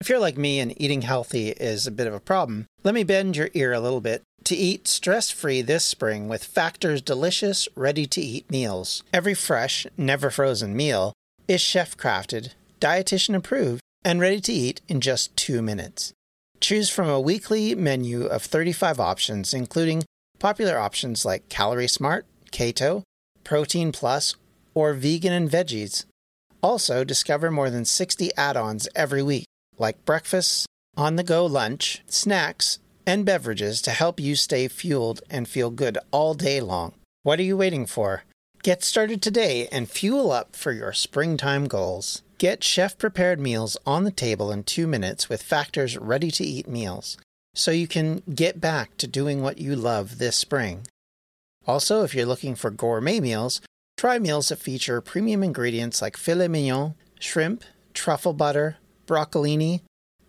If 0.00 0.08
you're 0.08 0.20
like 0.20 0.38
me 0.38 0.60
and 0.60 0.80
eating 0.80 1.02
healthy 1.02 1.48
is 1.48 1.86
a 1.86 1.90
bit 1.90 2.06
of 2.06 2.14
a 2.14 2.20
problem, 2.20 2.66
let 2.84 2.94
me 2.94 3.02
bend 3.02 3.36
your 3.36 3.50
ear 3.54 3.72
a 3.72 3.80
little 3.80 4.00
bit 4.00 4.22
to 4.44 4.54
eat 4.54 4.86
stress 4.86 5.30
free 5.30 5.60
this 5.60 5.84
spring 5.84 6.28
with 6.28 6.44
Factor's 6.44 7.02
delicious, 7.02 7.68
ready 7.74 8.06
to 8.06 8.20
eat 8.20 8.50
meals. 8.50 9.02
Every 9.12 9.34
fresh, 9.34 9.86
never 9.96 10.30
frozen 10.30 10.76
meal 10.76 11.12
is 11.48 11.60
chef 11.60 11.96
crafted, 11.96 12.50
dietitian 12.80 13.34
approved, 13.34 13.82
and 14.04 14.20
ready 14.20 14.40
to 14.42 14.52
eat 14.52 14.80
in 14.86 15.00
just 15.00 15.36
two 15.36 15.62
minutes. 15.62 16.12
Choose 16.60 16.90
from 16.90 17.08
a 17.08 17.20
weekly 17.20 17.74
menu 17.74 18.24
of 18.26 18.42
35 18.42 18.98
options, 18.98 19.54
including 19.54 20.04
popular 20.38 20.78
options 20.78 21.24
like 21.24 21.48
Calorie 21.48 21.88
Smart, 21.88 22.26
Keto, 22.50 23.02
Protein 23.44 23.92
Plus, 23.92 24.34
or 24.74 24.92
Vegan 24.92 25.32
and 25.32 25.50
Veggies. 25.50 26.04
Also, 26.62 27.04
discover 27.04 27.50
more 27.50 27.70
than 27.70 27.84
60 27.84 28.34
add 28.36 28.56
ons 28.56 28.88
every 28.94 29.22
week, 29.22 29.44
like 29.78 30.04
breakfasts, 30.04 30.66
on 30.96 31.16
the 31.16 31.22
go 31.22 31.46
lunch, 31.46 32.02
snacks, 32.06 32.80
and 33.06 33.24
beverages 33.24 33.80
to 33.82 33.90
help 33.92 34.18
you 34.18 34.34
stay 34.34 34.66
fueled 34.68 35.22
and 35.30 35.48
feel 35.48 35.70
good 35.70 35.96
all 36.10 36.34
day 36.34 36.60
long. 36.60 36.92
What 37.22 37.38
are 37.38 37.44
you 37.44 37.56
waiting 37.56 37.86
for? 37.86 38.24
Get 38.68 38.84
started 38.84 39.22
today 39.22 39.66
and 39.72 39.88
fuel 39.88 40.30
up 40.30 40.54
for 40.54 40.72
your 40.72 40.92
springtime 40.92 41.68
goals. 41.68 42.22
Get 42.36 42.62
chef 42.62 42.98
prepared 42.98 43.40
meals 43.40 43.78
on 43.86 44.04
the 44.04 44.10
table 44.10 44.52
in 44.52 44.62
two 44.62 44.86
minutes 44.86 45.26
with 45.26 45.40
Factor's 45.40 45.96
ready 45.96 46.30
to 46.32 46.44
eat 46.44 46.68
meals 46.68 47.16
so 47.54 47.70
you 47.70 47.88
can 47.88 48.22
get 48.34 48.60
back 48.60 48.98
to 48.98 49.06
doing 49.06 49.40
what 49.40 49.56
you 49.56 49.74
love 49.74 50.18
this 50.18 50.36
spring. 50.36 50.86
Also, 51.66 52.02
if 52.02 52.14
you're 52.14 52.26
looking 52.26 52.54
for 52.54 52.70
gourmet 52.70 53.20
meals, 53.20 53.62
try 53.96 54.18
meals 54.18 54.50
that 54.50 54.58
feature 54.58 55.00
premium 55.00 55.42
ingredients 55.42 56.02
like 56.02 56.18
filet 56.18 56.48
mignon, 56.48 56.94
shrimp, 57.18 57.64
truffle 57.94 58.34
butter, 58.34 58.76
broccolini, 59.06 59.80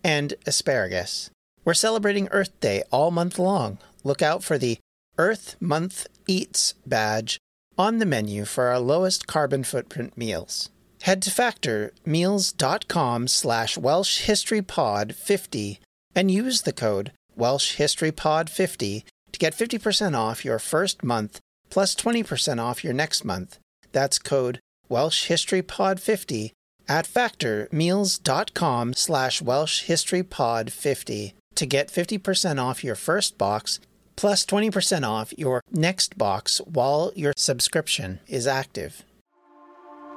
and 0.02 0.32
asparagus. 0.46 1.28
We're 1.66 1.74
celebrating 1.74 2.26
Earth 2.30 2.58
Day 2.60 2.84
all 2.90 3.10
month 3.10 3.38
long. 3.38 3.76
Look 4.02 4.22
out 4.22 4.42
for 4.42 4.56
the 4.56 4.78
Earth 5.18 5.56
Month 5.60 6.06
Eats 6.26 6.72
badge 6.86 7.38
on 7.80 7.98
the 7.98 8.04
menu 8.04 8.44
for 8.44 8.66
our 8.66 8.78
lowest 8.78 9.26
carbon 9.26 9.64
footprint 9.64 10.14
meals. 10.14 10.68
Head 11.02 11.22
to 11.22 11.30
factormeals.com 11.30 13.26
slash 13.26 13.78
welshhistorypod50 13.78 15.78
and 16.14 16.30
use 16.30 16.60
the 16.62 16.74
code 16.74 17.12
welshhistorypod50 17.38 19.04
to 19.32 19.38
get 19.38 19.56
50% 19.56 20.14
off 20.14 20.44
your 20.44 20.58
first 20.58 21.02
month 21.02 21.40
plus 21.70 21.94
20% 21.94 22.60
off 22.60 22.84
your 22.84 22.92
next 22.92 23.24
month. 23.24 23.58
That's 23.92 24.18
code 24.18 24.60
welshhistorypod50 24.90 26.50
at 26.86 27.06
factormeals.com 27.06 28.92
slash 28.92 29.40
welshhistorypod50 29.40 31.32
to 31.54 31.66
get 31.66 31.88
50% 31.88 32.62
off 32.62 32.84
your 32.84 32.94
first 32.94 33.38
box 33.38 33.80
plus 34.20 34.44
20% 34.44 35.02
off 35.02 35.32
your 35.38 35.62
next 35.72 36.18
box 36.18 36.60
while 36.66 37.10
your 37.16 37.32
subscription 37.38 38.20
is 38.28 38.46
active. 38.46 39.02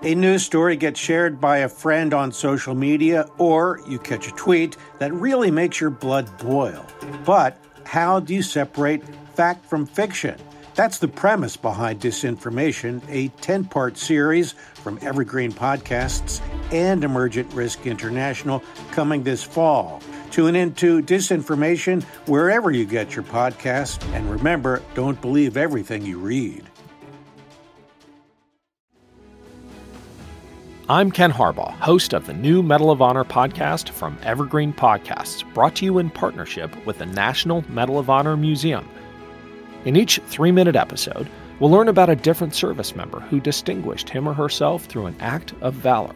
A 0.03 0.13
news 0.13 0.43
story 0.43 0.75
gets 0.75 0.99
shared 0.99 1.39
by 1.39 1.59
a 1.59 1.69
friend 1.69 2.13
on 2.13 2.33
social 2.33 2.75
media, 2.75 3.25
or 3.37 3.79
you 3.87 3.97
catch 3.99 4.27
a 4.27 4.31
tweet 4.31 4.75
that 4.99 5.13
really 5.13 5.49
makes 5.49 5.79
your 5.79 5.89
blood 5.89 6.27
boil. 6.39 6.85
But 7.23 7.57
how 7.85 8.19
do 8.19 8.33
you 8.33 8.41
separate 8.41 9.01
fact 9.35 9.65
from 9.65 9.85
fiction? 9.85 10.37
That's 10.75 10.97
the 10.97 11.07
premise 11.07 11.55
behind 11.55 12.01
Disinformation, 12.01 13.01
a 13.07 13.29
10 13.39 13.63
part 13.63 13.97
series 13.97 14.51
from 14.51 14.99
Evergreen 15.01 15.53
Podcasts 15.53 16.41
and 16.73 17.05
Emergent 17.05 17.53
Risk 17.53 17.85
International 17.85 18.61
coming 18.91 19.23
this 19.23 19.43
fall. 19.43 20.01
Tune 20.33 20.55
into 20.55 21.03
Disinformation 21.03 22.01
wherever 22.27 22.71
you 22.71 22.85
get 22.85 23.15
your 23.15 23.23
podcasts, 23.23 24.03
and 24.15 24.31
remember 24.31 24.81
don't 24.95 25.21
believe 25.21 25.57
everything 25.57 26.03
you 26.03 26.17
read. 26.17 26.67
I'm 30.89 31.11
Ken 31.11 31.31
Harbaugh, 31.31 31.73
host 31.73 32.13
of 32.13 32.25
the 32.25 32.33
new 32.33 32.63
Medal 32.63 32.89
of 32.89 32.99
Honor 32.99 33.23
podcast 33.23 33.89
from 33.89 34.17
Evergreen 34.23 34.73
Podcasts, 34.73 35.43
brought 35.53 35.75
to 35.75 35.85
you 35.85 35.99
in 35.99 36.09
partnership 36.09 36.83
with 36.83 36.97
the 36.97 37.05
National 37.05 37.63
Medal 37.69 37.99
of 37.99 38.09
Honor 38.09 38.35
Museum. 38.35 38.89
In 39.85 39.95
each 39.95 40.19
three 40.25 40.51
minute 40.51 40.75
episode, 40.75 41.29
we'll 41.59 41.69
learn 41.69 41.89
about 41.89 42.09
a 42.09 42.15
different 42.15 42.55
service 42.55 42.95
member 42.95 43.19
who 43.19 43.39
distinguished 43.39 44.09
him 44.09 44.27
or 44.27 44.33
herself 44.33 44.85
through 44.85 45.05
an 45.05 45.15
act 45.19 45.53
of 45.61 45.75
valor. 45.75 46.15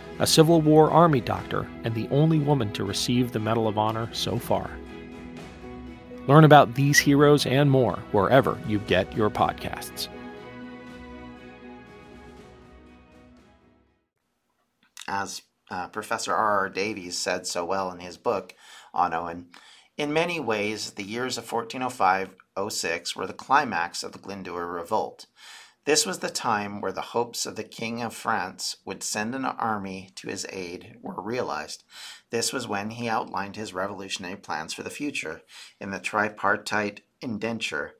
a 0.21 0.27
Civil 0.27 0.61
War 0.61 0.91
Army 0.91 1.19
doctor 1.19 1.67
and 1.83 1.95
the 1.95 2.07
only 2.09 2.37
woman 2.37 2.71
to 2.73 2.83
receive 2.83 3.31
the 3.31 3.39
Medal 3.39 3.67
of 3.67 3.79
Honor 3.79 4.07
so 4.13 4.37
far. 4.37 4.69
Learn 6.27 6.43
about 6.43 6.75
these 6.75 6.99
heroes 6.99 7.47
and 7.47 7.69
more 7.69 7.97
wherever 8.11 8.59
you 8.67 8.77
get 8.79 9.11
your 9.17 9.31
podcasts. 9.31 10.07
As 15.07 15.41
uh, 15.71 15.87
Professor 15.87 16.33
R. 16.33 16.59
R. 16.59 16.69
Davies 16.69 17.17
said 17.17 17.47
so 17.47 17.65
well 17.65 17.91
in 17.91 17.99
his 17.99 18.17
book 18.17 18.53
on 18.93 19.15
Owen, 19.15 19.47
in 19.97 20.13
many 20.13 20.39
ways, 20.39 20.91
the 20.91 21.03
years 21.03 21.39
of 21.39 21.51
1405 21.51 22.35
06 22.69 23.15
were 23.15 23.25
the 23.25 23.33
climax 23.33 24.03
of 24.03 24.11
the 24.11 24.19
Glyndŵr 24.19 24.71
Revolt. 24.71 25.25
This 25.85 26.05
was 26.05 26.19
the 26.19 26.29
time 26.29 26.79
where 26.79 26.91
the 26.91 27.01
hopes 27.01 27.45
of 27.45 27.55
the 27.55 27.63
King 27.63 28.03
of 28.03 28.13
France 28.13 28.75
would 28.85 29.01
send 29.01 29.33
an 29.33 29.45
army 29.45 30.11
to 30.15 30.29
his 30.29 30.45
aid 30.49 30.97
were 31.01 31.19
realized. 31.21 31.83
This 32.29 32.53
was 32.53 32.67
when 32.67 32.91
he 32.91 33.09
outlined 33.09 33.55
his 33.55 33.73
revolutionary 33.73 34.35
plans 34.35 34.73
for 34.73 34.83
the 34.83 34.91
future 34.91 35.41
in 35.79 35.89
the 35.89 35.99
tripartite 35.99 37.01
indenture 37.19 37.95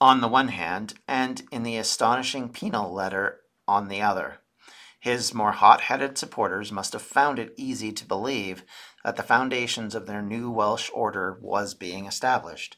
on 0.00 0.20
the 0.20 0.28
one 0.28 0.48
hand, 0.48 0.94
and 1.08 1.42
in 1.50 1.64
the 1.64 1.76
astonishing 1.76 2.48
Pennal 2.48 2.92
letter 2.92 3.40
on 3.66 3.88
the 3.88 4.00
other. 4.00 4.38
His 5.00 5.34
more 5.34 5.52
hot 5.52 5.82
headed 5.82 6.16
supporters 6.18 6.72
must 6.72 6.92
have 6.92 7.02
found 7.02 7.38
it 7.38 7.54
easy 7.56 7.92
to 7.92 8.06
believe 8.06 8.64
that 9.04 9.16
the 9.16 9.22
foundations 9.22 9.94
of 9.94 10.06
their 10.06 10.22
new 10.22 10.50
Welsh 10.50 10.90
order 10.92 11.38
was 11.40 11.74
being 11.74 12.06
established. 12.06 12.76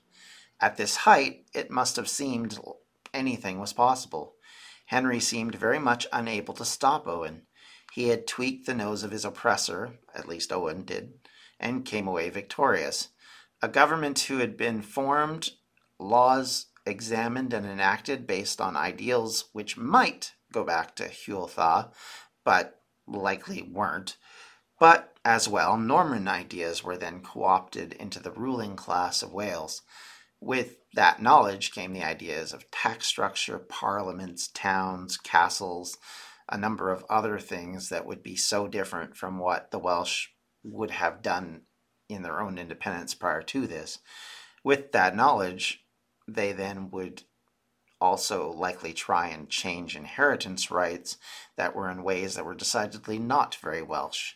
At 0.60 0.76
this 0.76 0.96
height, 0.96 1.46
it 1.54 1.70
must 1.70 1.96
have 1.96 2.08
seemed 2.08 2.58
anything 3.12 3.58
was 3.58 3.72
possible. 3.72 4.34
Henry 4.86 5.20
seemed 5.20 5.54
very 5.54 5.78
much 5.78 6.06
unable 6.12 6.54
to 6.54 6.64
stop 6.64 7.06
Owen. 7.06 7.46
He 7.92 8.08
had 8.08 8.26
tweaked 8.26 8.66
the 8.66 8.74
nose 8.74 9.02
of 9.02 9.10
his 9.10 9.24
oppressor, 9.24 9.98
at 10.14 10.28
least 10.28 10.52
Owen 10.52 10.84
did, 10.84 11.14
and 11.58 11.84
came 11.84 12.08
away 12.08 12.30
victorious. 12.30 13.08
A 13.62 13.68
government 13.68 14.18
who 14.20 14.38
had 14.38 14.56
been 14.56 14.82
formed, 14.82 15.50
laws 15.98 16.66
examined 16.86 17.52
and 17.52 17.66
enacted 17.66 18.26
based 18.26 18.60
on 18.60 18.76
ideals 18.76 19.50
which 19.52 19.76
might 19.76 20.32
go 20.52 20.64
back 20.64 20.96
to 20.96 21.08
Hywel 21.08 21.92
but 22.44 22.80
likely 23.06 23.62
weren't. 23.62 24.16
But 24.78 25.18
as 25.24 25.46
well, 25.46 25.76
Norman 25.76 26.26
ideas 26.26 26.82
were 26.82 26.96
then 26.96 27.22
co 27.22 27.44
opted 27.44 27.92
into 27.92 28.18
the 28.18 28.32
ruling 28.32 28.76
class 28.76 29.22
of 29.22 29.32
Wales. 29.32 29.82
With 30.40 30.78
that 30.94 31.22
knowledge 31.22 31.72
came 31.72 31.92
the 31.92 32.04
ideas 32.04 32.52
of 32.52 32.70
tax 32.70 33.06
structure, 33.06 33.58
parliaments, 33.58 34.48
towns, 34.48 35.16
castles, 35.16 35.98
a 36.48 36.58
number 36.58 36.90
of 36.90 37.04
other 37.08 37.38
things 37.38 37.88
that 37.90 38.06
would 38.06 38.22
be 38.22 38.36
so 38.36 38.66
different 38.66 39.16
from 39.16 39.38
what 39.38 39.70
the 39.70 39.78
Welsh 39.78 40.28
would 40.64 40.90
have 40.90 41.22
done 41.22 41.62
in 42.08 42.22
their 42.22 42.40
own 42.40 42.58
independence 42.58 43.14
prior 43.14 43.42
to 43.42 43.66
this. 43.66 44.00
With 44.64 44.92
that 44.92 45.14
knowledge, 45.14 45.84
they 46.26 46.52
then 46.52 46.90
would 46.90 47.22
also 48.00 48.50
likely 48.50 48.92
try 48.92 49.28
and 49.28 49.48
change 49.48 49.94
inheritance 49.94 50.70
rights 50.70 51.18
that 51.56 51.74
were 51.74 51.90
in 51.90 52.02
ways 52.02 52.34
that 52.34 52.44
were 52.44 52.54
decidedly 52.54 53.18
not 53.18 53.54
very 53.56 53.82
Welsh. 53.82 54.32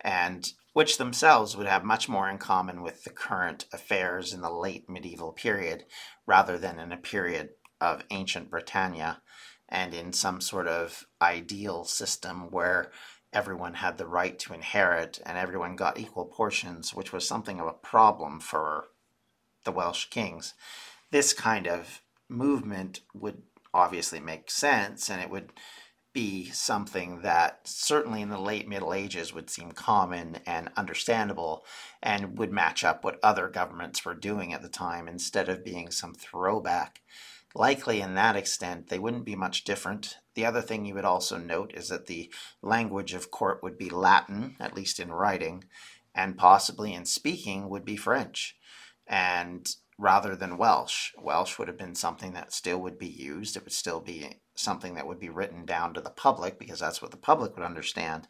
And 0.00 0.52
which 0.76 0.98
themselves 0.98 1.56
would 1.56 1.66
have 1.66 1.82
much 1.82 2.06
more 2.06 2.28
in 2.28 2.36
common 2.36 2.82
with 2.82 3.02
the 3.04 3.10
current 3.10 3.64
affairs 3.72 4.34
in 4.34 4.42
the 4.42 4.50
late 4.50 4.90
medieval 4.90 5.32
period 5.32 5.82
rather 6.26 6.58
than 6.58 6.78
in 6.78 6.92
a 6.92 6.98
period 6.98 7.48
of 7.80 8.04
ancient 8.10 8.50
Britannia 8.50 9.22
and 9.70 9.94
in 9.94 10.12
some 10.12 10.38
sort 10.38 10.68
of 10.68 11.06
ideal 11.22 11.82
system 11.86 12.50
where 12.50 12.92
everyone 13.32 13.72
had 13.72 13.96
the 13.96 14.06
right 14.06 14.38
to 14.38 14.52
inherit 14.52 15.18
and 15.24 15.38
everyone 15.38 15.76
got 15.76 15.98
equal 15.98 16.26
portions, 16.26 16.92
which 16.92 17.10
was 17.10 17.26
something 17.26 17.58
of 17.58 17.66
a 17.66 17.72
problem 17.72 18.38
for 18.38 18.88
the 19.64 19.72
Welsh 19.72 20.04
kings. 20.10 20.52
This 21.10 21.32
kind 21.32 21.66
of 21.66 22.02
movement 22.28 23.00
would 23.14 23.40
obviously 23.72 24.20
make 24.20 24.50
sense 24.50 25.08
and 25.08 25.22
it 25.22 25.30
would 25.30 25.54
be 26.16 26.48
something 26.48 27.20
that 27.20 27.60
certainly 27.64 28.22
in 28.22 28.30
the 28.30 28.40
late 28.40 28.66
Middle 28.66 28.94
Ages 28.94 29.34
would 29.34 29.50
seem 29.50 29.72
common 29.72 30.38
and 30.46 30.70
understandable 30.74 31.62
and 32.02 32.38
would 32.38 32.50
match 32.50 32.82
up 32.82 33.04
what 33.04 33.20
other 33.22 33.50
governments 33.50 34.02
were 34.02 34.14
doing 34.14 34.54
at 34.54 34.62
the 34.62 34.68
time 34.70 35.08
instead 35.08 35.50
of 35.50 35.62
being 35.62 35.90
some 35.90 36.14
throwback. 36.14 37.02
Likely, 37.54 38.00
in 38.00 38.14
that 38.14 38.34
extent, 38.34 38.88
they 38.88 38.98
wouldn't 38.98 39.26
be 39.26 39.36
much 39.36 39.64
different. 39.64 40.16
The 40.32 40.46
other 40.46 40.62
thing 40.62 40.86
you 40.86 40.94
would 40.94 41.04
also 41.04 41.36
note 41.36 41.74
is 41.74 41.90
that 41.90 42.06
the 42.06 42.32
language 42.62 43.12
of 43.12 43.30
court 43.30 43.62
would 43.62 43.76
be 43.76 43.90
Latin, 43.90 44.56
at 44.58 44.74
least 44.74 44.98
in 44.98 45.12
writing, 45.12 45.64
and 46.14 46.38
possibly 46.38 46.94
in 46.94 47.04
speaking 47.04 47.68
would 47.68 47.84
be 47.84 47.96
French. 47.96 48.56
And 49.06 49.68
rather 49.98 50.34
than 50.34 50.56
Welsh. 50.56 51.12
Welsh 51.18 51.58
would 51.58 51.68
have 51.68 51.76
been 51.76 51.94
something 51.94 52.32
that 52.32 52.54
still 52.54 52.78
would 52.78 52.98
be 52.98 53.06
used. 53.06 53.54
It 53.54 53.64
would 53.64 53.72
still 53.74 54.00
be 54.00 54.40
something 54.56 54.94
that 54.94 55.06
would 55.06 55.20
be 55.20 55.28
written 55.28 55.64
down 55.64 55.94
to 55.94 56.00
the 56.00 56.10
public 56.10 56.58
because 56.58 56.80
that's 56.80 57.00
what 57.00 57.10
the 57.10 57.16
public 57.16 57.54
would 57.56 57.64
understand. 57.64 58.26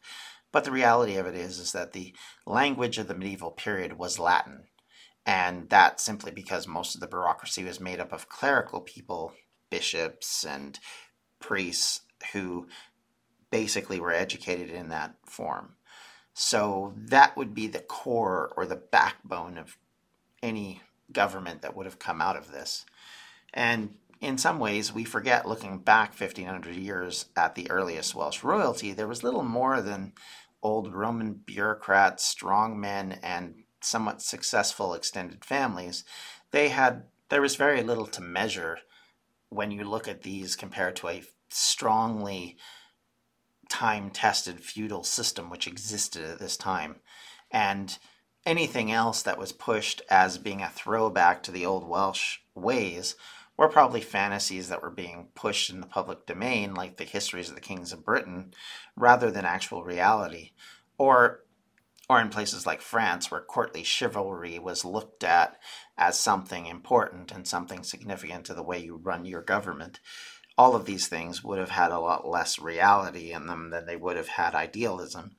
But 0.53 0.65
the 0.65 0.71
reality 0.71 1.17
of 1.17 1.27
it 1.27 1.35
is, 1.35 1.59
is 1.59 1.73
that 1.73 1.93
the 1.93 2.15
language 2.47 2.99
of 2.99 3.09
the 3.09 3.15
medieval 3.15 3.51
period 3.51 3.99
was 3.99 4.19
Latin. 4.19 4.65
And 5.25 5.69
that 5.71 6.01
simply 6.01 6.31
because 6.31 6.69
most 6.69 6.95
of 6.95 7.01
the 7.01 7.09
bureaucracy 7.09 7.65
was 7.65 7.81
made 7.81 8.01
up 8.01 8.13
of 8.13 8.29
clerical 8.29 8.81
people, 8.81 9.33
bishops 9.71 10.45
and 10.45 10.79
priests 11.41 12.03
who 12.33 12.69
basically 13.51 13.99
were 13.99 14.13
educated 14.13 14.71
in 14.71 14.89
that 14.91 15.15
form. 15.25 15.75
So 16.35 16.93
that 16.97 17.37
would 17.37 17.55
be 17.55 17.67
the 17.67 17.81
core 17.81 18.53
or 18.57 18.67
the 18.67 18.77
backbone 18.77 19.59
of 19.59 19.77
any 20.43 20.83
government 21.13 21.63
that 21.63 21.75
would 21.75 21.87
have 21.87 21.99
come 21.99 22.21
out 22.21 22.37
of 22.37 22.53
this. 22.53 22.85
And 23.55 23.95
in 24.21 24.39
some 24.39 24.59
ways, 24.59 24.93
we 24.93 25.05
forget 25.05 25.49
looking 25.49 25.79
back 25.79 26.19
1500 26.19 26.75
years 26.75 27.27
at 27.37 27.55
the 27.55 27.71
earliest 27.71 28.15
Welsh 28.15 28.43
royalty, 28.43 28.93
there 28.93 29.09
was 29.09 29.23
little 29.23 29.43
more 29.43 29.81
than 29.81 30.13
old 30.63 30.93
Roman 30.93 31.35
bureaucrats, 31.35 32.25
strong 32.25 32.81
men, 32.81 33.19
and 33.23 33.65
somewhat 33.83 34.23
successful 34.23 34.95
extended 34.95 35.45
families. 35.45 36.05
They 36.51 36.69
had 36.69 37.05
there 37.29 37.43
was 37.43 37.57
very 37.57 37.83
little 37.83 38.07
to 38.07 38.23
measure 38.23 38.79
when 39.49 39.71
you 39.71 39.85
look 39.85 40.09
at 40.09 40.23
these 40.23 40.57
compared 40.57 40.97
to 40.97 41.09
a 41.09 41.25
strongly 41.51 42.57
time 43.69 44.11
tested 44.11 44.61
feudal 44.61 45.05
system 45.05 45.51
which 45.51 45.67
existed 45.67 46.25
at 46.25 46.39
this 46.39 46.57
time. 46.57 46.97
And 47.51 47.97
anything 48.45 48.93
else 48.93 49.23
that 49.23 49.39
was 49.39 49.53
pushed 49.53 50.03
as 50.09 50.39
being 50.39 50.63
a 50.63 50.69
throwback 50.69 51.43
to 51.43 51.53
the 51.53 51.67
old 51.67 51.87
Welsh 51.87 52.39
ways 52.55 53.17
were 53.57 53.69
probably 53.69 54.01
fantasies 54.01 54.69
that 54.69 54.83
were 54.83 54.91
being 54.91 55.29
pushed 55.35 55.71
in 55.71 55.81
the 55.81 55.87
public 55.87 56.27
domain, 56.27 56.75
like 56.75 56.97
the 56.97 57.05
histories 57.05 57.49
of 57.49 57.55
the 57.55 57.61
kings 57.61 57.93
of 57.93 58.05
Britain, 58.05 58.53
rather 58.97 59.31
than 59.31 59.45
actual 59.45 59.85
reality. 59.85 60.53
Or 60.99 61.43
or 62.09 62.21
in 62.21 62.29
places 62.29 62.65
like 62.65 62.81
France, 62.81 63.33
where 63.33 63.41
courtly 63.41 63.83
chivalry 63.83 64.61
was 64.61 64.85
looked 64.85 65.25
at 65.25 65.59
as 65.99 66.17
something 66.17 66.67
important 66.67 67.33
and 67.33 67.49
something 67.49 67.83
significant 67.83 68.45
to 68.45 68.55
the 68.55 68.63
way 68.63 68.79
you 68.79 68.95
run 68.95 69.25
your 69.25 69.43
government. 69.43 69.99
All 70.57 70.77
of 70.77 70.85
these 70.85 71.09
things 71.09 71.43
would 71.43 71.59
have 71.59 71.71
had 71.71 71.91
a 71.91 71.99
lot 71.99 72.29
less 72.29 72.61
reality 72.61 73.33
in 73.33 73.49
them 73.49 73.71
than 73.71 73.87
they 73.87 73.97
would 73.97 74.17
have 74.17 74.29
had 74.29 74.55
idealism 74.55 75.35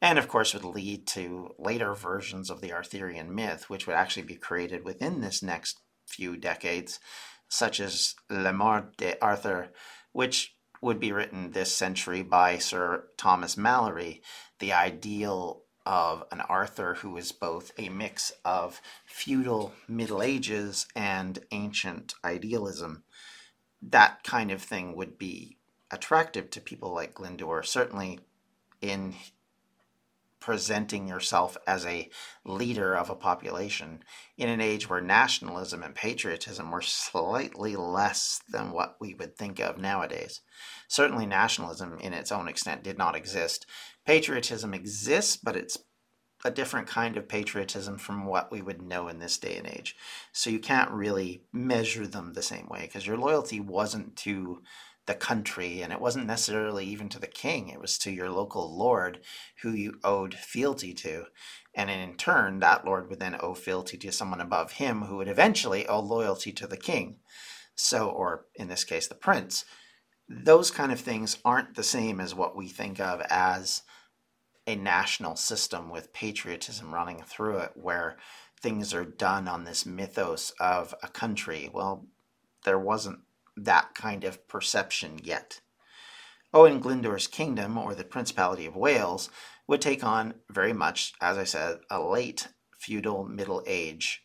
and 0.00 0.18
of 0.18 0.28
course 0.28 0.52
would 0.54 0.64
lead 0.64 1.06
to 1.06 1.54
later 1.58 1.94
versions 1.94 2.50
of 2.50 2.60
the 2.60 2.72
Arthurian 2.72 3.34
myth, 3.34 3.70
which 3.70 3.86
would 3.86 3.96
actually 3.96 4.22
be 4.22 4.36
created 4.36 4.84
within 4.84 5.20
this 5.20 5.42
next 5.42 5.80
few 6.06 6.36
decades, 6.36 7.00
such 7.48 7.80
as 7.80 8.14
Le 8.28 8.52
Morte 8.52 8.96
d'Arthur, 8.96 9.70
which 10.12 10.56
would 10.82 11.00
be 11.00 11.12
written 11.12 11.50
this 11.50 11.72
century 11.72 12.22
by 12.22 12.58
Sir 12.58 13.08
Thomas 13.16 13.56
Malory, 13.56 14.20
the 14.58 14.72
ideal 14.72 15.62
of 15.84 16.24
an 16.32 16.40
Arthur 16.40 16.94
who 16.94 17.16
is 17.16 17.32
both 17.32 17.70
a 17.78 17.88
mix 17.88 18.32
of 18.44 18.80
feudal 19.04 19.72
Middle 19.88 20.22
Ages 20.22 20.86
and 20.96 21.38
ancient 21.52 22.14
idealism. 22.24 23.04
That 23.80 24.24
kind 24.24 24.50
of 24.50 24.60
thing 24.60 24.96
would 24.96 25.16
be 25.16 25.58
attractive 25.90 26.50
to 26.50 26.60
people 26.60 26.92
like 26.92 27.14
Glyndŵr, 27.14 27.64
certainly 27.64 28.20
in 28.80 29.14
presenting 30.46 31.08
yourself 31.08 31.56
as 31.66 31.84
a 31.84 32.08
leader 32.44 32.94
of 32.94 33.10
a 33.10 33.16
population 33.16 33.98
in 34.38 34.48
an 34.48 34.60
age 34.60 34.88
where 34.88 35.00
nationalism 35.00 35.82
and 35.82 35.92
patriotism 35.92 36.70
were 36.70 36.80
slightly 36.80 37.74
less 37.74 38.40
than 38.48 38.70
what 38.70 38.94
we 39.00 39.12
would 39.12 39.36
think 39.36 39.58
of 39.58 39.76
nowadays. 39.76 40.42
Certainly, 40.86 41.26
nationalism 41.26 41.98
in 41.98 42.12
its 42.12 42.30
own 42.30 42.46
extent 42.46 42.84
did 42.84 42.96
not 42.96 43.16
exist. 43.16 43.66
Patriotism 44.06 44.72
exists, 44.72 45.36
but 45.36 45.56
it's 45.56 45.78
a 46.44 46.50
different 46.52 46.86
kind 46.86 47.16
of 47.16 47.28
patriotism 47.28 47.98
from 47.98 48.24
what 48.24 48.52
we 48.52 48.62
would 48.62 48.80
know 48.80 49.08
in 49.08 49.18
this 49.18 49.38
day 49.38 49.56
and 49.56 49.66
age. 49.66 49.96
So 50.30 50.48
you 50.48 50.60
can't 50.60 50.92
really 50.92 51.42
measure 51.52 52.06
them 52.06 52.34
the 52.34 52.42
same 52.42 52.68
way 52.68 52.82
because 52.82 53.04
your 53.04 53.18
loyalty 53.18 53.58
wasn't 53.58 54.14
to 54.18 54.62
the 55.06 55.14
country, 55.14 55.82
and 55.82 55.92
it 55.92 56.00
wasn't 56.00 56.26
necessarily 56.26 56.84
even 56.84 57.08
to 57.08 57.18
the 57.18 57.26
king, 57.26 57.68
it 57.68 57.80
was 57.80 57.96
to 57.98 58.10
your 58.10 58.28
local 58.28 58.76
lord 58.76 59.20
who 59.62 59.70
you 59.70 59.98
owed 60.02 60.34
fealty 60.34 60.92
to. 60.92 61.26
And 61.74 61.90
in 61.90 62.16
turn, 62.16 62.58
that 62.60 62.84
lord 62.84 63.08
would 63.08 63.20
then 63.20 63.36
owe 63.40 63.54
fealty 63.54 63.96
to 63.98 64.12
someone 64.12 64.40
above 64.40 64.72
him 64.72 65.02
who 65.02 65.16
would 65.18 65.28
eventually 65.28 65.86
owe 65.86 66.00
loyalty 66.00 66.52
to 66.52 66.66
the 66.66 66.76
king. 66.76 67.18
So, 67.74 68.08
or 68.08 68.46
in 68.56 68.68
this 68.68 68.84
case, 68.84 69.06
the 69.06 69.14
prince. 69.14 69.64
Those 70.28 70.70
kind 70.70 70.90
of 70.90 70.98
things 70.98 71.38
aren't 71.44 71.76
the 71.76 71.84
same 71.84 72.20
as 72.20 72.34
what 72.34 72.56
we 72.56 72.68
think 72.68 72.98
of 72.98 73.20
as 73.30 73.82
a 74.66 74.74
national 74.74 75.36
system 75.36 75.90
with 75.90 76.12
patriotism 76.12 76.92
running 76.92 77.22
through 77.22 77.58
it, 77.58 77.72
where 77.74 78.16
things 78.60 78.92
are 78.92 79.04
done 79.04 79.46
on 79.46 79.64
this 79.64 79.86
mythos 79.86 80.52
of 80.58 80.94
a 81.02 81.08
country. 81.08 81.70
Well, 81.72 82.06
there 82.64 82.78
wasn't 82.78 83.20
that 83.56 83.94
kind 83.94 84.24
of 84.24 84.46
perception 84.48 85.20
yet. 85.22 85.60
Owen 86.54 86.80
Glyndwr's 86.80 87.26
kingdom, 87.26 87.76
or 87.76 87.94
the 87.94 88.04
Principality 88.04 88.66
of 88.66 88.76
Wales, 88.76 89.28
would 89.66 89.80
take 89.80 90.04
on 90.04 90.34
very 90.48 90.72
much, 90.72 91.12
as 91.20 91.36
I 91.36 91.44
said, 91.44 91.80
a 91.90 92.00
late 92.00 92.48
feudal 92.78 93.24
Middle 93.24 93.62
Age 93.66 94.24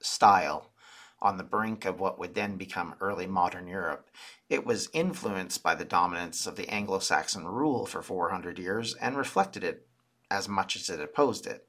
style 0.00 0.72
on 1.20 1.38
the 1.38 1.44
brink 1.44 1.84
of 1.84 2.00
what 2.00 2.18
would 2.18 2.34
then 2.34 2.56
become 2.56 2.96
early 3.00 3.26
modern 3.26 3.68
Europe. 3.68 4.10
It 4.50 4.66
was 4.66 4.90
influenced 4.92 5.62
by 5.62 5.74
the 5.74 5.84
dominance 5.84 6.46
of 6.46 6.56
the 6.56 6.68
Anglo 6.68 6.98
Saxon 6.98 7.46
rule 7.46 7.86
for 7.86 8.02
400 8.02 8.58
years 8.58 8.94
and 8.96 9.16
reflected 9.16 9.62
it 9.64 9.86
as 10.30 10.48
much 10.48 10.76
as 10.76 10.90
it 10.90 11.00
opposed 11.00 11.46
it. 11.46 11.68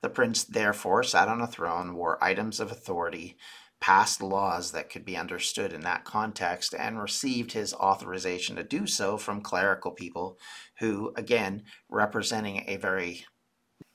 The 0.00 0.08
prince 0.08 0.44
therefore 0.44 1.02
sat 1.02 1.28
on 1.28 1.40
a 1.40 1.46
throne, 1.46 1.94
wore 1.94 2.22
items 2.22 2.60
of 2.60 2.72
authority, 2.72 3.36
passed 3.84 4.22
laws 4.22 4.72
that 4.72 4.88
could 4.88 5.04
be 5.04 5.14
understood 5.14 5.70
in 5.70 5.82
that 5.82 6.04
context, 6.04 6.74
and 6.74 6.98
received 6.98 7.52
his 7.52 7.74
authorization 7.74 8.56
to 8.56 8.64
do 8.64 8.86
so 8.86 9.18
from 9.18 9.42
clerical 9.42 9.90
people 9.90 10.38
who, 10.78 11.12
again, 11.16 11.62
representing 11.90 12.64
a 12.66 12.78
very 12.78 13.26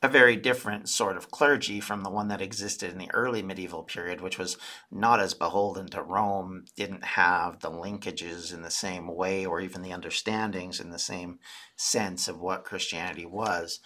a 0.04 0.08
very 0.08 0.36
different 0.36 0.88
sort 0.88 1.18
of 1.18 1.32
clergy 1.32 1.80
from 1.80 2.04
the 2.04 2.10
one 2.12 2.28
that 2.28 2.40
existed 2.40 2.92
in 2.92 3.00
the 3.00 3.10
early 3.16 3.42
medieval 3.42 3.82
period, 3.82 4.22
which 4.22 4.38
was 4.38 4.58
not 4.92 5.20
as 5.20 5.34
beholden 5.34 5.88
to 5.88 6.04
Rome, 6.04 6.66
didn't 6.76 7.04
have 7.04 7.60
the 7.60 7.72
linkages 7.72 8.54
in 8.54 8.62
the 8.62 8.70
same 8.70 9.08
way 9.08 9.44
or 9.44 9.60
even 9.60 9.82
the 9.82 9.92
understandings 9.92 10.80
in 10.80 10.92
the 10.92 11.00
same 11.00 11.40
sense 11.76 12.28
of 12.28 12.40
what 12.40 12.64
Christianity 12.64 13.26
was 13.26 13.80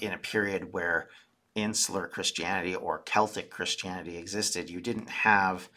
in 0.00 0.12
a 0.12 0.18
period 0.18 0.72
where 0.72 1.08
insular 1.54 2.08
Christianity 2.08 2.74
or 2.74 2.98
Celtic 3.00 3.50
Christianity 3.50 4.16
existed, 4.16 4.70
you 4.70 4.80
didn't 4.80 5.10
have 5.10 5.68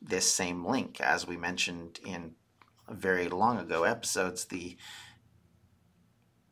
this 0.00 0.32
same 0.32 0.64
link. 0.64 1.00
As 1.00 1.26
we 1.26 1.36
mentioned 1.36 2.00
in 2.04 2.32
very 2.88 3.28
long 3.28 3.58
ago 3.58 3.84
episodes, 3.84 4.46
the 4.46 4.76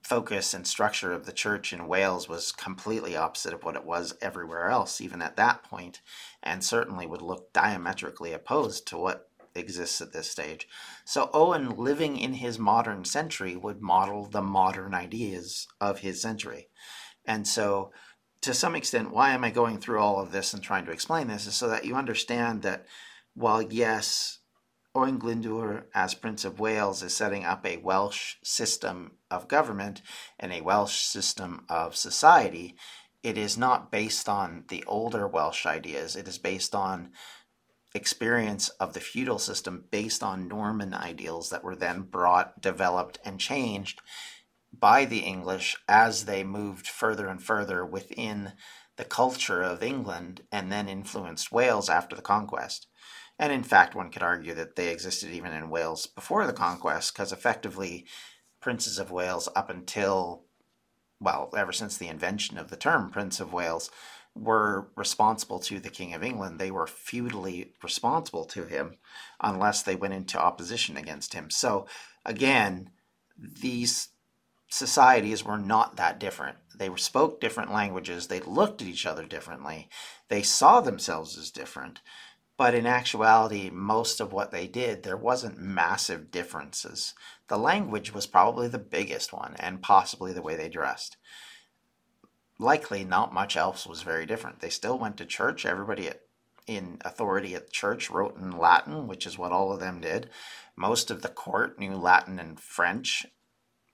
focus 0.03 0.55
and 0.55 0.67
structure 0.67 1.13
of 1.13 1.25
the 1.25 1.33
church 1.33 1.73
in 1.73 1.87
Wales 1.87 2.29
was 2.29 2.51
completely 2.53 3.17
opposite 3.17 3.53
of 3.55 3.63
what 3.63 3.77
it 3.77 3.85
was 3.85 4.15
everywhere 4.21 4.69
else, 4.69 5.01
even 5.01 5.23
at 5.23 5.37
that 5.37 5.63
point, 5.63 6.01
and 6.43 6.65
certainly 6.65 7.07
would 7.07 7.23
look 7.23 7.53
diametrically 7.53 8.33
opposed 8.33 8.89
to 8.89 8.97
what 8.97 9.29
exists 9.55 10.01
at 10.01 10.13
this 10.13 10.31
stage. 10.31 10.67
So 11.05 11.31
Owen, 11.33 11.77
living 11.77 12.17
in 12.17 12.35
his 12.35 12.59
modern 12.59 13.05
century, 13.05 13.57
would 13.57 13.81
model 13.81 14.25
the 14.25 14.43
modern 14.43 14.95
ideas 14.95 15.69
of 15.81 16.01
his 16.01 16.21
century. 16.21 16.69
And 17.25 17.47
so 17.47 17.93
to 18.43 18.55
some 18.55 18.75
extent, 18.75 19.13
why 19.13 19.33
am 19.33 19.45
I 19.45 19.51
going 19.51 19.79
through 19.79 20.01
all 20.01 20.21
of 20.21 20.33
this 20.33 20.55
and 20.55 20.63
trying 20.63 20.87
to 20.87 20.93
explain 20.93 21.29
this 21.29 21.47
is 21.47 21.55
so 21.55 21.69
that 21.69 21.85
you 21.85 21.95
understand 21.95 22.63
that 22.63 22.87
while, 23.35 23.61
yes, 23.61 24.39
Owen 24.95 25.21
Glyndwr, 25.21 25.85
as 25.95 26.15
Prince 26.15 26.45
of 26.45 26.59
Wales, 26.59 27.03
is 27.03 27.15
setting 27.15 27.45
up 27.45 27.65
a 27.65 27.77
Welsh 27.77 28.37
system 28.43 29.13
of 29.31 29.47
government 29.47 30.03
and 30.39 30.53
a 30.53 30.63
Welsh 30.63 30.99
system 30.99 31.65
of 31.69 31.95
society, 31.95 32.77
it 33.23 33.37
is 33.37 33.59
not 33.59 33.93
based 33.93 34.29
on 34.29 34.65
the 34.69 34.83
older 34.87 35.29
Welsh 35.29 35.67
ideas. 35.67 36.17
It 36.17 36.27
is 36.27 36.39
based 36.39 36.75
on 36.75 37.11
experience 37.95 38.69
of 38.81 38.95
the 38.95 39.01
feudal 39.01 39.39
system 39.39 39.85
based 39.91 40.23
on 40.23 40.49
Norman 40.49 40.95
ideals 40.95 41.51
that 41.51 41.63
were 41.63 41.77
then 41.77 42.03
brought, 42.03 42.61
developed, 42.61 43.19
and 43.25 43.39
changed 43.39 44.01
by 44.73 45.05
the 45.05 45.21
English 45.21 45.77
as 45.89 46.25
they 46.25 46.45
moved 46.45 46.87
further 46.87 47.29
and 47.29 47.43
further 47.43 47.85
within 47.85 48.53
the 48.97 49.05
culture 49.05 49.63
of 49.63 49.83
England 49.83 50.43
and 50.53 50.71
then 50.71 50.89
influenced 50.89 51.53
Wales 51.53 51.89
after 51.89 52.15
the 52.15 52.23
conquest. 52.23 52.87
And 53.39 53.53
in 53.53 53.63
fact, 53.63 53.95
one 53.95 54.11
could 54.11 54.23
argue 54.23 54.55
that 54.55 54.77
they 54.77 54.89
existed 54.89 55.31
even 55.31 55.53
in 55.53 55.71
Wales 55.71 56.07
before 56.07 56.47
the 56.47 56.53
conquest, 56.53 57.15
because 57.15 57.33
effectively, 57.33 58.07
princes 58.61 58.99
of 58.99 59.11
Wales, 59.11 59.49
up 59.57 59.71
until, 59.71 60.45
well, 61.19 61.51
ever 61.57 61.73
since 61.73 61.97
the 61.97 62.09
invention 62.09 62.59
of 62.59 62.69
the 62.69 62.77
term 62.77 63.11
Prince 63.11 63.41
of 63.41 63.53
Wales, 63.53 63.91
were 64.35 64.91
responsible 64.95 65.59
to 65.61 65.81
the 65.81 65.89
King 65.89 66.13
of 66.13 66.23
England. 66.23 66.59
They 66.59 66.71
were 66.71 66.87
feudally 66.87 67.71
responsible 67.83 68.45
to 68.45 68.65
him 68.65 68.99
unless 69.41 69.83
they 69.83 69.97
went 69.97 70.15
into 70.15 70.39
opposition 70.39 70.99
against 70.99 71.33
him. 71.33 71.51
So, 71.51 71.87
again, 72.27 72.91
these 73.39 74.09
societies 74.71 75.45
were 75.45 75.59
not 75.59 75.97
that 75.97 76.19
different. 76.19 76.57
They 76.75 76.89
spoke 76.97 77.41
different 77.41 77.73
languages, 77.73 78.29
they 78.29 78.41
looked 78.41 78.81
at 78.81 78.89
each 78.89 79.05
other 79.05 79.27
differently, 79.27 79.91
they 80.29 80.43
saw 80.43 80.81
themselves 80.81 81.37
as 81.37 81.51
different. 81.51 82.01
But 82.57 82.75
in 82.75 82.87
actuality, 82.87 83.71
most 83.71 84.21
of 84.21 84.33
what 84.33 84.51
they 84.51 84.67
did, 84.67 85.03
there 85.03 85.17
wasn't 85.17 85.59
massive 85.59 86.31
differences. 86.31 87.15
The 87.49 87.59
language 87.59 88.13
was 88.13 88.27
probably 88.27 88.69
the 88.69 88.79
biggest 88.79 89.33
one, 89.33 89.57
and 89.59 89.83
possibly 89.83 90.33
the 90.33 90.43
way 90.43 90.57
they 90.57 90.69
dressed. 90.69 91.17
Likely, 92.59 93.03
not 93.03 93.33
much 93.33 93.57
else 93.57 93.87
was 93.87 94.03
very 94.03 94.27
different. 94.27 94.61
They 94.61 94.69
still 94.69 94.99
went 94.99 95.17
to 95.17 95.25
church. 95.25 95.65
Everybody 95.65 96.11
in 96.67 96.99
authority 97.01 97.55
at 97.55 97.73
church 97.73 98.11
wrote 98.11 98.37
in 98.37 98.59
Latin, 98.59 99.07
which 99.07 99.27
is 99.27 99.39
what 99.39 99.53
all 99.53 99.73
of 99.73 99.81
them 99.81 100.03
did. 100.03 100.29
Most 100.77 101.11
of 101.11 101.23
the 101.23 101.29
court 101.29 101.79
knew 101.79 101.97
Latin 101.97 102.39
and 102.39 102.61
French, 102.61 103.27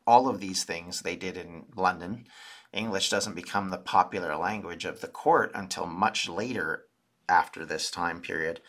all 0.06 0.28
of 0.28 0.40
these 0.40 0.64
things 0.64 1.00
they 1.00 1.16
did 1.16 1.36
in 1.36 1.66
London. 1.74 2.26
English 2.72 3.10
doesn't 3.10 3.34
become 3.34 3.70
the 3.70 3.78
popular 3.78 4.36
language 4.36 4.84
of 4.84 5.00
the 5.00 5.08
court 5.08 5.50
until 5.54 5.86
much 5.86 6.28
later 6.28 6.84
after 7.28 7.64
this 7.64 7.90
time 7.90 8.20
period. 8.20 8.60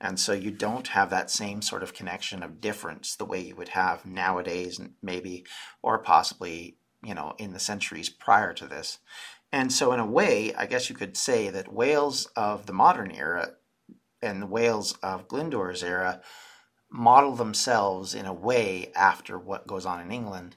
And 0.00 0.20
so 0.20 0.32
you 0.32 0.50
don't 0.50 0.88
have 0.88 1.10
that 1.10 1.30
same 1.30 1.62
sort 1.62 1.82
of 1.82 1.94
connection 1.94 2.42
of 2.42 2.60
difference 2.60 3.14
the 3.14 3.24
way 3.24 3.40
you 3.40 3.56
would 3.56 3.70
have 3.70 4.04
nowadays, 4.04 4.80
maybe, 5.02 5.44
or 5.82 5.98
possibly, 5.98 6.76
you 7.02 7.14
know, 7.14 7.34
in 7.38 7.52
the 7.52 7.58
centuries 7.58 8.10
prior 8.10 8.52
to 8.54 8.66
this. 8.66 8.98
And 9.52 9.72
so, 9.72 9.92
in 9.92 10.00
a 10.00 10.06
way, 10.06 10.52
I 10.54 10.66
guess 10.66 10.90
you 10.90 10.96
could 10.96 11.16
say 11.16 11.48
that 11.50 11.72
Wales 11.72 12.26
of 12.36 12.66
the 12.66 12.72
modern 12.72 13.10
era 13.10 13.52
and 14.20 14.42
the 14.42 14.46
Wales 14.46 14.98
of 15.02 15.28
Glyndwr's 15.28 15.82
era 15.82 16.20
model 16.90 17.34
themselves 17.34 18.14
in 18.14 18.26
a 18.26 18.32
way 18.32 18.92
after 18.94 19.38
what 19.38 19.66
goes 19.66 19.86
on 19.86 20.00
in 20.00 20.10
England 20.10 20.56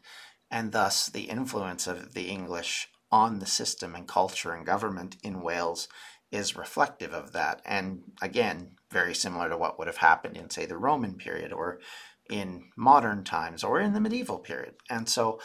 and 0.51 0.71
thus 0.71 1.07
the 1.07 1.23
influence 1.23 1.88
of 1.88 2.13
the 2.13 2.29
English 2.29 2.88
on 3.12 3.39
the 3.39 3.45
system 3.45 3.95
and 3.95 4.07
culture 4.07 4.53
and 4.53 4.65
government 4.65 5.17
in 5.23 5.41
Wales 5.41 5.88
is 6.31 6.55
reflective 6.55 7.13
of 7.13 7.31
that. 7.31 7.62
And 7.65 8.03
again, 8.21 8.71
very 8.91 9.15
similar 9.15 9.49
to 9.49 9.57
what 9.57 9.77
would 9.77 9.88
have 9.88 9.97
happened 9.97 10.38
in, 10.38 10.49
say, 10.49 10.65
the 10.65 10.77
Roman 10.77 11.15
period 11.15 11.51
or 11.51 11.79
in 12.29 12.69
modern 12.75 13.23
times 13.23 13.63
or 13.63 13.79
in 13.79 13.93
the 13.93 13.99
medieval 13.99 14.38
period. 14.38 14.75
And 14.89 15.09
so 15.09 15.39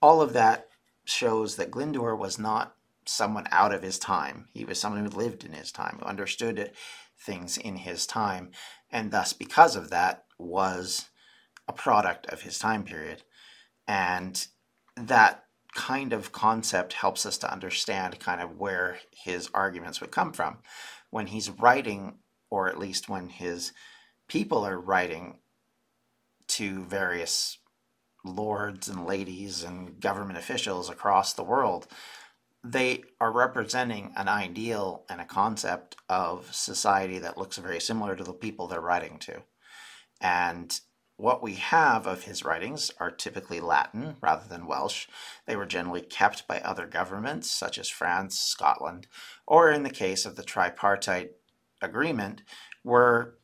all 0.00 0.22
of 0.22 0.32
that 0.32 0.68
shows 1.04 1.56
that 1.56 1.70
Glyndwr 1.70 2.16
was 2.16 2.38
not 2.38 2.74
someone 3.06 3.46
out 3.50 3.74
of 3.74 3.82
his 3.82 3.98
time. 3.98 4.46
He 4.52 4.64
was 4.64 4.80
someone 4.80 5.04
who 5.04 5.10
lived 5.10 5.44
in 5.44 5.52
his 5.52 5.72
time, 5.72 5.98
who 6.00 6.06
understood 6.06 6.72
things 7.18 7.58
in 7.58 7.76
his 7.76 8.06
time, 8.06 8.50
and 8.90 9.10
thus, 9.10 9.32
because 9.32 9.76
of 9.76 9.90
that, 9.90 10.24
was 10.38 11.10
a 11.68 11.72
product 11.72 12.26
of 12.26 12.42
his 12.42 12.58
time 12.58 12.82
period. 12.82 13.22
And 13.90 14.46
that 14.96 15.46
kind 15.74 16.12
of 16.12 16.30
concept 16.30 16.92
helps 16.92 17.26
us 17.26 17.36
to 17.38 17.52
understand 17.52 18.20
kind 18.20 18.40
of 18.40 18.56
where 18.56 19.00
his 19.10 19.50
arguments 19.52 20.00
would 20.00 20.12
come 20.12 20.32
from. 20.32 20.58
When 21.10 21.26
he's 21.26 21.50
writing, 21.50 22.18
or 22.50 22.68
at 22.68 22.78
least 22.78 23.08
when 23.08 23.30
his 23.30 23.72
people 24.28 24.64
are 24.64 24.78
writing 24.78 25.38
to 26.50 26.84
various 26.84 27.58
lords 28.24 28.86
and 28.86 29.06
ladies 29.06 29.64
and 29.64 29.98
government 29.98 30.38
officials 30.38 30.88
across 30.88 31.32
the 31.32 31.42
world, 31.42 31.88
they 32.62 33.02
are 33.20 33.32
representing 33.32 34.12
an 34.16 34.28
ideal 34.28 35.04
and 35.10 35.20
a 35.20 35.24
concept 35.24 35.96
of 36.08 36.54
society 36.54 37.18
that 37.18 37.38
looks 37.38 37.56
very 37.56 37.80
similar 37.80 38.14
to 38.14 38.22
the 38.22 38.32
people 38.32 38.68
they're 38.68 38.80
writing 38.80 39.18
to. 39.18 39.42
And 40.20 40.80
what 41.20 41.42
we 41.42 41.54
have 41.54 42.06
of 42.06 42.24
his 42.24 42.44
writings 42.44 42.90
are 42.98 43.10
typically 43.10 43.60
Latin 43.60 44.16
rather 44.20 44.48
than 44.48 44.66
Welsh. 44.66 45.06
They 45.46 45.54
were 45.54 45.66
generally 45.66 46.00
kept 46.00 46.48
by 46.48 46.60
other 46.60 46.86
governments, 46.86 47.50
such 47.50 47.78
as 47.78 47.88
France, 47.88 48.38
Scotland, 48.38 49.06
or 49.46 49.70
in 49.70 49.82
the 49.82 49.90
case 49.90 50.24
of 50.24 50.36
the 50.36 50.42
tripartite 50.42 51.32
agreement, 51.82 52.42
were 52.82 53.38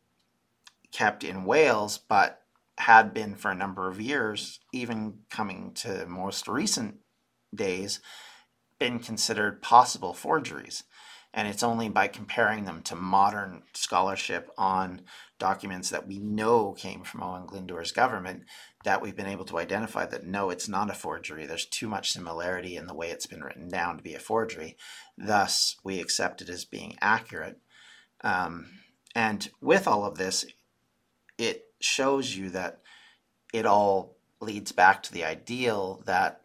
kept 0.90 1.22
in 1.22 1.44
Wales, 1.44 1.98
but 1.98 2.42
had 2.78 3.12
been 3.12 3.34
for 3.34 3.50
a 3.50 3.54
number 3.54 3.88
of 3.88 4.00
years, 4.00 4.60
even 4.72 5.20
coming 5.30 5.72
to 5.74 6.06
most 6.06 6.48
recent 6.48 6.96
days, 7.54 8.00
been 8.78 8.98
considered 8.98 9.62
possible 9.62 10.14
forgeries. 10.14 10.84
And 11.36 11.46
it's 11.46 11.62
only 11.62 11.90
by 11.90 12.08
comparing 12.08 12.64
them 12.64 12.80
to 12.84 12.96
modern 12.96 13.62
scholarship 13.74 14.50
on 14.56 15.02
documents 15.38 15.90
that 15.90 16.06
we 16.06 16.18
know 16.18 16.72
came 16.72 17.04
from 17.04 17.22
Owen 17.22 17.46
Glyndwr's 17.46 17.92
government 17.92 18.44
that 18.84 19.02
we've 19.02 19.14
been 19.14 19.26
able 19.26 19.44
to 19.44 19.58
identify 19.58 20.06
that 20.06 20.24
no, 20.24 20.48
it's 20.48 20.66
not 20.66 20.90
a 20.90 20.94
forgery. 20.94 21.44
There's 21.44 21.66
too 21.66 21.88
much 21.88 22.10
similarity 22.10 22.74
in 22.74 22.86
the 22.86 22.94
way 22.94 23.10
it's 23.10 23.26
been 23.26 23.42
written 23.42 23.68
down 23.68 23.98
to 23.98 24.02
be 24.02 24.14
a 24.14 24.18
forgery. 24.18 24.78
Thus, 25.18 25.76
we 25.84 26.00
accept 26.00 26.40
it 26.40 26.48
as 26.48 26.64
being 26.64 26.96
accurate. 27.02 27.58
Um, 28.22 28.70
and 29.14 29.50
with 29.60 29.86
all 29.86 30.06
of 30.06 30.16
this, 30.16 30.46
it 31.36 31.66
shows 31.80 32.34
you 32.34 32.48
that 32.50 32.80
it 33.52 33.66
all 33.66 34.16
leads 34.40 34.72
back 34.72 35.02
to 35.02 35.12
the 35.12 35.24
ideal 35.24 36.02
that 36.06 36.40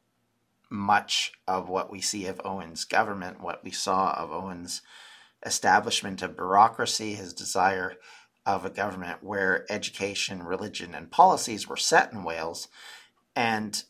much 0.71 1.33
of 1.47 1.67
what 1.67 1.91
we 1.91 1.99
see 2.01 2.25
of 2.25 2.41
Owen's 2.45 2.85
government, 2.85 3.41
what 3.41 3.63
we 3.63 3.71
saw 3.71 4.13
of 4.13 4.31
Owen's 4.31 4.81
establishment 5.45 6.21
of 6.21 6.37
bureaucracy, 6.37 7.13
his 7.13 7.33
desire 7.33 7.95
of 8.45 8.65
a 8.65 8.69
government 8.69 9.21
where 9.21 9.65
education, 9.69 10.43
religion, 10.43 10.95
and 10.95 11.11
policies 11.11 11.67
were 11.67 11.77
set 11.77 12.13
in 12.13 12.23
Wales, 12.23 12.69
and 13.35 13.83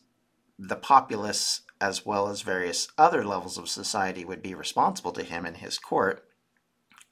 the 0.58 0.76
populace, 0.76 1.62
as 1.80 2.04
well 2.04 2.28
as 2.28 2.42
various 2.42 2.88
other 2.98 3.24
levels 3.24 3.56
of 3.56 3.68
society, 3.68 4.24
would 4.24 4.42
be 4.42 4.54
responsible 4.54 5.12
to 5.12 5.22
him 5.22 5.46
and 5.46 5.58
his 5.58 5.78
court, 5.78 6.24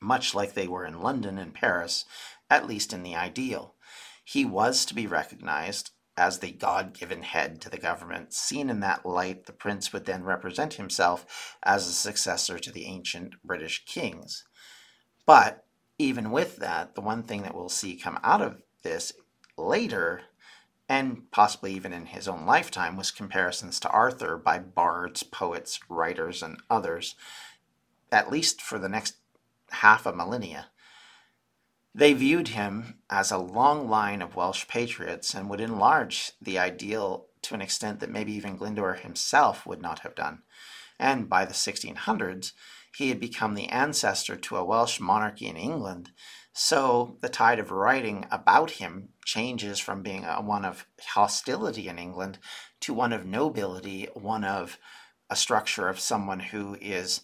much 0.01 0.35
like 0.35 0.55
they 0.55 0.69
were 0.69 0.85
in 0.85 1.01
London 1.01 1.39
and 1.39 1.55
Paris, 1.55 2.05
at 2.51 2.67
least 2.67 2.93
in 2.93 3.03
the 3.03 3.15
ideal. 3.15 3.75
He 4.25 4.45
was 4.45 4.85
to 4.87 4.95
be 4.95 5.07
recognized 5.07 5.91
as 6.17 6.39
the 6.39 6.53
God 6.53 6.93
given 6.93 7.23
head 7.23 7.61
to 7.63 7.71
the 7.71 7.79
government. 7.79 8.33
Seen 8.33 8.69
in 8.69 8.81
that 8.81 9.07
light, 9.07 9.47
the 9.47 9.53
prince 9.53 9.93
would 9.93 10.05
then 10.05 10.25
represent 10.25 10.75
himself 10.75 11.57
as 11.63 11.87
a 11.87 11.93
successor 11.93 12.59
to 12.59 12.73
the 12.73 12.87
ancient 12.87 13.35
British 13.45 13.85
kings. 13.85 14.45
But 15.27 15.65
even 15.99 16.31
with 16.31 16.57
that, 16.57 16.95
the 16.95 17.01
one 17.01 17.23
thing 17.23 17.43
that 17.43 17.55
we'll 17.55 17.69
see 17.69 17.97
come 17.97 18.19
out 18.23 18.43
of 18.43 18.63
this 18.83 19.13
later, 19.57 20.23
and 20.89 21.31
possibly 21.31 21.75
even 21.75 21.93
in 21.93 22.07
his 22.07 22.27
own 22.27 22.47
lifetime, 22.47 22.97
was 22.97 23.11
comparisons 23.11 23.79
to 23.81 23.91
Arthur 23.91 24.37
by 24.37 24.59
bards, 24.59 25.23
poets, 25.23 25.79
writers, 25.89 26.43
and 26.43 26.59
others, 26.69 27.15
at 28.11 28.31
least 28.31 28.61
for 28.61 28.79
the 28.79 28.89
next 28.89 29.17
half 29.71 30.07
a 30.07 30.13
millennia. 30.13 30.70
They 31.95 32.13
viewed 32.13 32.49
him 32.49 33.01
as 33.11 33.31
a 33.31 33.39
long 33.39 33.89
line 33.89 34.23
of 34.23 34.37
Welsh 34.37 34.69
patriots 34.69 35.35
and 35.35 35.51
would 35.51 35.61
enlarge 35.61 36.33
the 36.41 36.59
ideal 36.59 37.27
to 37.43 37.55
an 37.55 37.61
extent 37.61 38.01
that 38.01 38.11
maybe 38.11 38.33
even 38.33 38.59
Glyndwr 38.59 39.01
himself 39.01 39.67
would 39.67 39.83
not 39.83 40.01
have 40.01 40.15
done. 40.15 40.43
And 40.99 41.29
by 41.29 41.45
the 41.45 41.55
1600s, 41.55 42.53
he 42.95 43.09
had 43.09 43.19
become 43.19 43.55
the 43.55 43.69
ancestor 43.69 44.37
to 44.37 44.57
a 44.57 44.65
Welsh 44.65 45.01
monarchy 45.01 45.47
in 45.47 45.57
England. 45.57 46.13
So 46.53 47.17
the 47.23 47.29
tide 47.29 47.59
of 47.59 47.71
writing 47.71 48.27
about 48.31 48.73
him 48.73 49.11
changes 49.25 49.79
from 49.79 50.03
being 50.03 50.25
a, 50.25 50.41
one 50.41 50.65
of 50.65 50.87
hostility 51.01 51.89
in 51.89 51.99
England 51.99 52.39
to 52.81 52.93
one 52.93 53.13
of 53.13 53.25
nobility, 53.25 54.09
one 54.15 54.45
of 54.45 54.79
a 55.29 55.37
structure 55.37 55.89
of 55.89 56.01
someone 56.01 56.41
who 56.41 56.77
is 56.81 57.23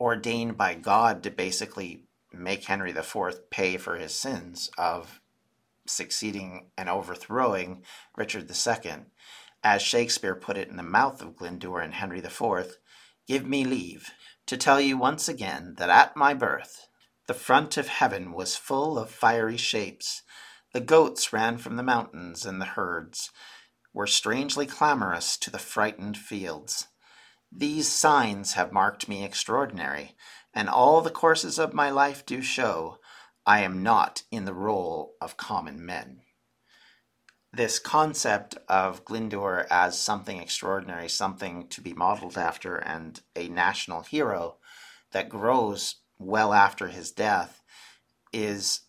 ordained 0.00 0.56
by 0.56 0.74
God 0.74 1.22
to 1.22 1.30
basically 1.30 2.04
make 2.38 2.64
Henry 2.64 2.90
IV 2.90 3.50
pay 3.50 3.76
for 3.76 3.96
his 3.96 4.14
sins 4.14 4.70
of 4.76 5.20
succeeding 5.86 6.70
and 6.76 6.88
overthrowing 6.88 7.84
Richard 8.16 8.50
II. 8.50 8.92
As 9.62 9.82
Shakespeare 9.82 10.34
put 10.34 10.56
it 10.56 10.68
in 10.68 10.76
the 10.76 10.82
mouth 10.82 11.22
of 11.22 11.36
Glyndwr 11.36 11.82
and 11.82 11.94
Henry 11.94 12.18
IV, 12.18 12.78
give 13.26 13.46
me 13.46 13.64
leave 13.64 14.10
to 14.46 14.56
tell 14.56 14.80
you 14.80 14.98
once 14.98 15.28
again 15.28 15.74
that 15.78 15.90
at 15.90 16.16
my 16.16 16.34
birth 16.34 16.88
the 17.26 17.34
front 17.34 17.78
of 17.78 17.88
heaven 17.88 18.32
was 18.32 18.56
full 18.56 18.98
of 18.98 19.10
fiery 19.10 19.56
shapes. 19.56 20.22
The 20.72 20.80
goats 20.80 21.32
ran 21.32 21.56
from 21.56 21.76
the 21.76 21.82
mountains, 21.82 22.44
and 22.44 22.60
the 22.60 22.66
herds 22.66 23.30
were 23.94 24.06
strangely 24.06 24.66
clamorous 24.66 25.38
to 25.38 25.50
the 25.50 25.58
frightened 25.58 26.18
fields. 26.18 26.88
These 27.50 27.88
signs 27.88 28.54
have 28.54 28.72
marked 28.72 29.08
me 29.08 29.24
extraordinary, 29.24 30.16
and 30.54 30.68
all 30.68 31.00
the 31.00 31.10
courses 31.10 31.58
of 31.58 31.74
my 31.74 31.90
life 31.90 32.24
do 32.24 32.40
show 32.40 32.98
I 33.46 33.60
am 33.60 33.82
not 33.82 34.22
in 34.30 34.44
the 34.44 34.54
role 34.54 35.14
of 35.20 35.36
common 35.36 35.84
men. 35.84 36.20
This 37.52 37.78
concept 37.78 38.56
of 38.68 39.04
Glyndwr 39.04 39.66
as 39.70 39.98
something 39.98 40.40
extraordinary, 40.40 41.08
something 41.08 41.68
to 41.68 41.80
be 41.80 41.92
modeled 41.92 42.38
after, 42.38 42.76
and 42.76 43.20
a 43.36 43.48
national 43.48 44.02
hero 44.02 44.56
that 45.12 45.28
grows 45.28 45.96
well 46.18 46.52
after 46.52 46.88
his 46.88 47.12
death 47.12 47.62
is 48.32 48.80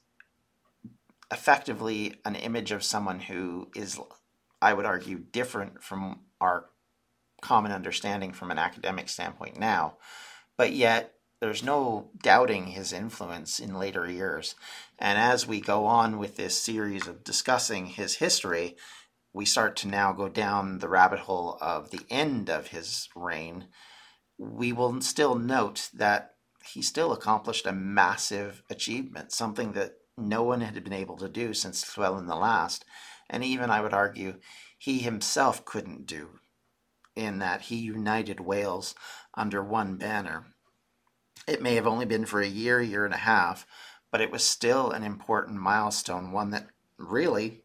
effectively 1.31 2.15
an 2.23 2.35
image 2.35 2.71
of 2.71 2.83
someone 2.83 3.19
who 3.19 3.69
is, 3.75 3.99
I 4.61 4.73
would 4.73 4.85
argue, 4.85 5.19
different 5.19 5.83
from 5.83 6.21
our 6.39 6.69
common 7.41 7.71
understanding 7.71 8.31
from 8.31 8.51
an 8.51 8.57
academic 8.57 9.09
standpoint 9.09 9.59
now, 9.59 9.97
but 10.57 10.71
yet 10.71 11.14
there's 11.41 11.63
no 11.63 12.09
doubting 12.21 12.67
his 12.67 12.93
influence 12.93 13.59
in 13.59 13.75
later 13.75 14.09
years. 14.09 14.55
And 14.97 15.17
as 15.17 15.47
we 15.47 15.59
go 15.59 15.85
on 15.85 16.17
with 16.17 16.37
this 16.37 16.61
series 16.61 17.07
of 17.07 17.23
discussing 17.23 17.87
his 17.87 18.15
history, 18.15 18.75
we 19.33 19.45
start 19.45 19.75
to 19.77 19.87
now 19.87 20.13
go 20.13 20.29
down 20.29 20.79
the 20.79 20.87
rabbit 20.87 21.19
hole 21.19 21.57
of 21.61 21.91
the 21.91 22.01
end 22.09 22.49
of 22.49 22.67
his 22.67 23.09
reign. 23.15 23.67
We 24.37 24.71
will 24.71 25.01
still 25.01 25.35
note 25.35 25.89
that 25.93 26.35
he 26.71 26.81
still 26.81 27.11
accomplished 27.11 27.67
a 27.67 27.73
massive 27.73 28.63
achievement, 28.69 29.31
something 29.31 29.73
that 29.73 29.95
no 30.17 30.41
one 30.43 30.61
had 30.61 30.81
been 30.83 30.93
able 30.93 31.17
to 31.17 31.27
do 31.27 31.53
since 31.53 31.83
Llywelyn 31.83 32.27
the 32.27 32.35
Last. 32.35 32.85
And 33.29 33.43
even, 33.43 33.69
I 33.69 33.81
would 33.81 33.93
argue, 33.93 34.35
he 34.77 34.99
himself 34.99 35.65
couldn't 35.65 36.05
do, 36.05 36.39
in 37.15 37.39
that 37.39 37.63
he 37.63 37.75
united 37.75 38.39
Wales 38.39 38.95
under 39.35 39.63
one 39.63 39.97
banner. 39.97 40.45
It 41.47 41.61
may 41.61 41.75
have 41.75 41.87
only 41.87 42.05
been 42.05 42.25
for 42.25 42.41
a 42.41 42.47
year, 42.47 42.81
year 42.81 43.05
and 43.05 43.13
a 43.13 43.17
half, 43.17 43.67
but 44.11 44.21
it 44.21 44.31
was 44.31 44.43
still 44.43 44.91
an 44.91 45.03
important 45.03 45.59
milestone, 45.59 46.31
one 46.31 46.49
that 46.51 46.67
really, 46.97 47.63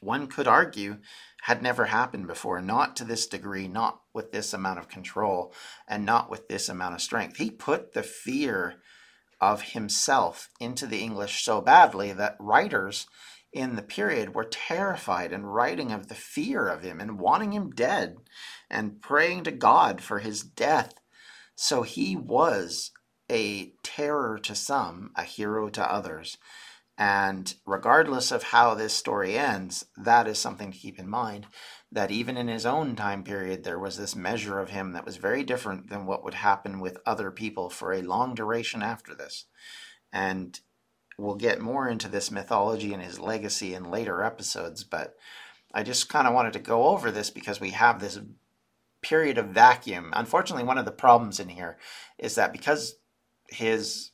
one 0.00 0.26
could 0.26 0.48
argue, 0.48 0.98
had 1.42 1.62
never 1.62 1.86
happened 1.86 2.26
before, 2.26 2.60
not 2.60 2.96
to 2.96 3.04
this 3.04 3.26
degree, 3.26 3.68
not 3.68 4.00
with 4.12 4.32
this 4.32 4.52
amount 4.52 4.78
of 4.78 4.88
control, 4.88 5.52
and 5.86 6.04
not 6.04 6.30
with 6.30 6.48
this 6.48 6.68
amount 6.68 6.94
of 6.94 7.02
strength. 7.02 7.36
He 7.36 7.50
put 7.50 7.92
the 7.92 8.02
fear 8.02 8.76
of 9.40 9.62
himself 9.62 10.50
into 10.58 10.86
the 10.86 10.98
English 10.98 11.44
so 11.44 11.60
badly 11.60 12.12
that 12.12 12.36
writers 12.40 13.06
in 13.52 13.76
the 13.76 13.82
period 13.82 14.34
were 14.34 14.44
terrified 14.44 15.32
and 15.32 15.54
writing 15.54 15.92
of 15.92 16.08
the 16.08 16.14
fear 16.14 16.68
of 16.68 16.82
him 16.82 17.00
and 17.00 17.18
wanting 17.18 17.52
him 17.52 17.70
dead 17.70 18.16
and 18.68 19.00
praying 19.00 19.44
to 19.44 19.52
God 19.52 20.00
for 20.00 20.18
his 20.18 20.42
death 20.42 20.94
so 21.60 21.82
he 21.82 22.14
was 22.14 22.92
a 23.28 23.72
terror 23.82 24.38
to 24.38 24.54
some, 24.54 25.10
a 25.16 25.24
hero 25.24 25.68
to 25.68 25.92
others. 25.92 26.38
And 26.96 27.52
regardless 27.66 28.30
of 28.30 28.44
how 28.44 28.76
this 28.76 28.94
story 28.94 29.36
ends, 29.36 29.84
that 29.96 30.28
is 30.28 30.38
something 30.38 30.70
to 30.70 30.78
keep 30.78 31.00
in 31.00 31.08
mind 31.08 31.46
that 31.90 32.12
even 32.12 32.36
in 32.36 32.46
his 32.46 32.64
own 32.64 32.94
time 32.94 33.24
period, 33.24 33.64
there 33.64 33.78
was 33.78 33.98
this 33.98 34.14
measure 34.14 34.60
of 34.60 34.70
him 34.70 34.92
that 34.92 35.04
was 35.04 35.16
very 35.16 35.42
different 35.42 35.90
than 35.90 36.06
what 36.06 36.22
would 36.22 36.34
happen 36.34 36.78
with 36.78 36.98
other 37.04 37.32
people 37.32 37.68
for 37.68 37.92
a 37.92 38.02
long 38.02 38.36
duration 38.36 38.80
after 38.80 39.12
this. 39.12 39.46
And 40.12 40.60
we'll 41.18 41.34
get 41.34 41.60
more 41.60 41.88
into 41.88 42.08
this 42.08 42.30
mythology 42.30 42.94
and 42.94 43.02
his 43.02 43.18
legacy 43.18 43.74
in 43.74 43.90
later 43.90 44.22
episodes, 44.22 44.84
but 44.84 45.16
I 45.74 45.82
just 45.82 46.08
kind 46.08 46.28
of 46.28 46.34
wanted 46.34 46.52
to 46.52 46.60
go 46.60 46.84
over 46.84 47.10
this 47.10 47.30
because 47.30 47.60
we 47.60 47.70
have 47.70 47.98
this 47.98 48.20
period 49.02 49.38
of 49.38 49.46
vacuum. 49.46 50.10
Unfortunately, 50.14 50.64
one 50.64 50.78
of 50.78 50.84
the 50.84 50.92
problems 50.92 51.40
in 51.40 51.48
here 51.48 51.78
is 52.18 52.34
that 52.34 52.52
because 52.52 52.96
his 53.48 54.10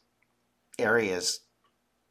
area 0.78 1.16
is 1.16 1.40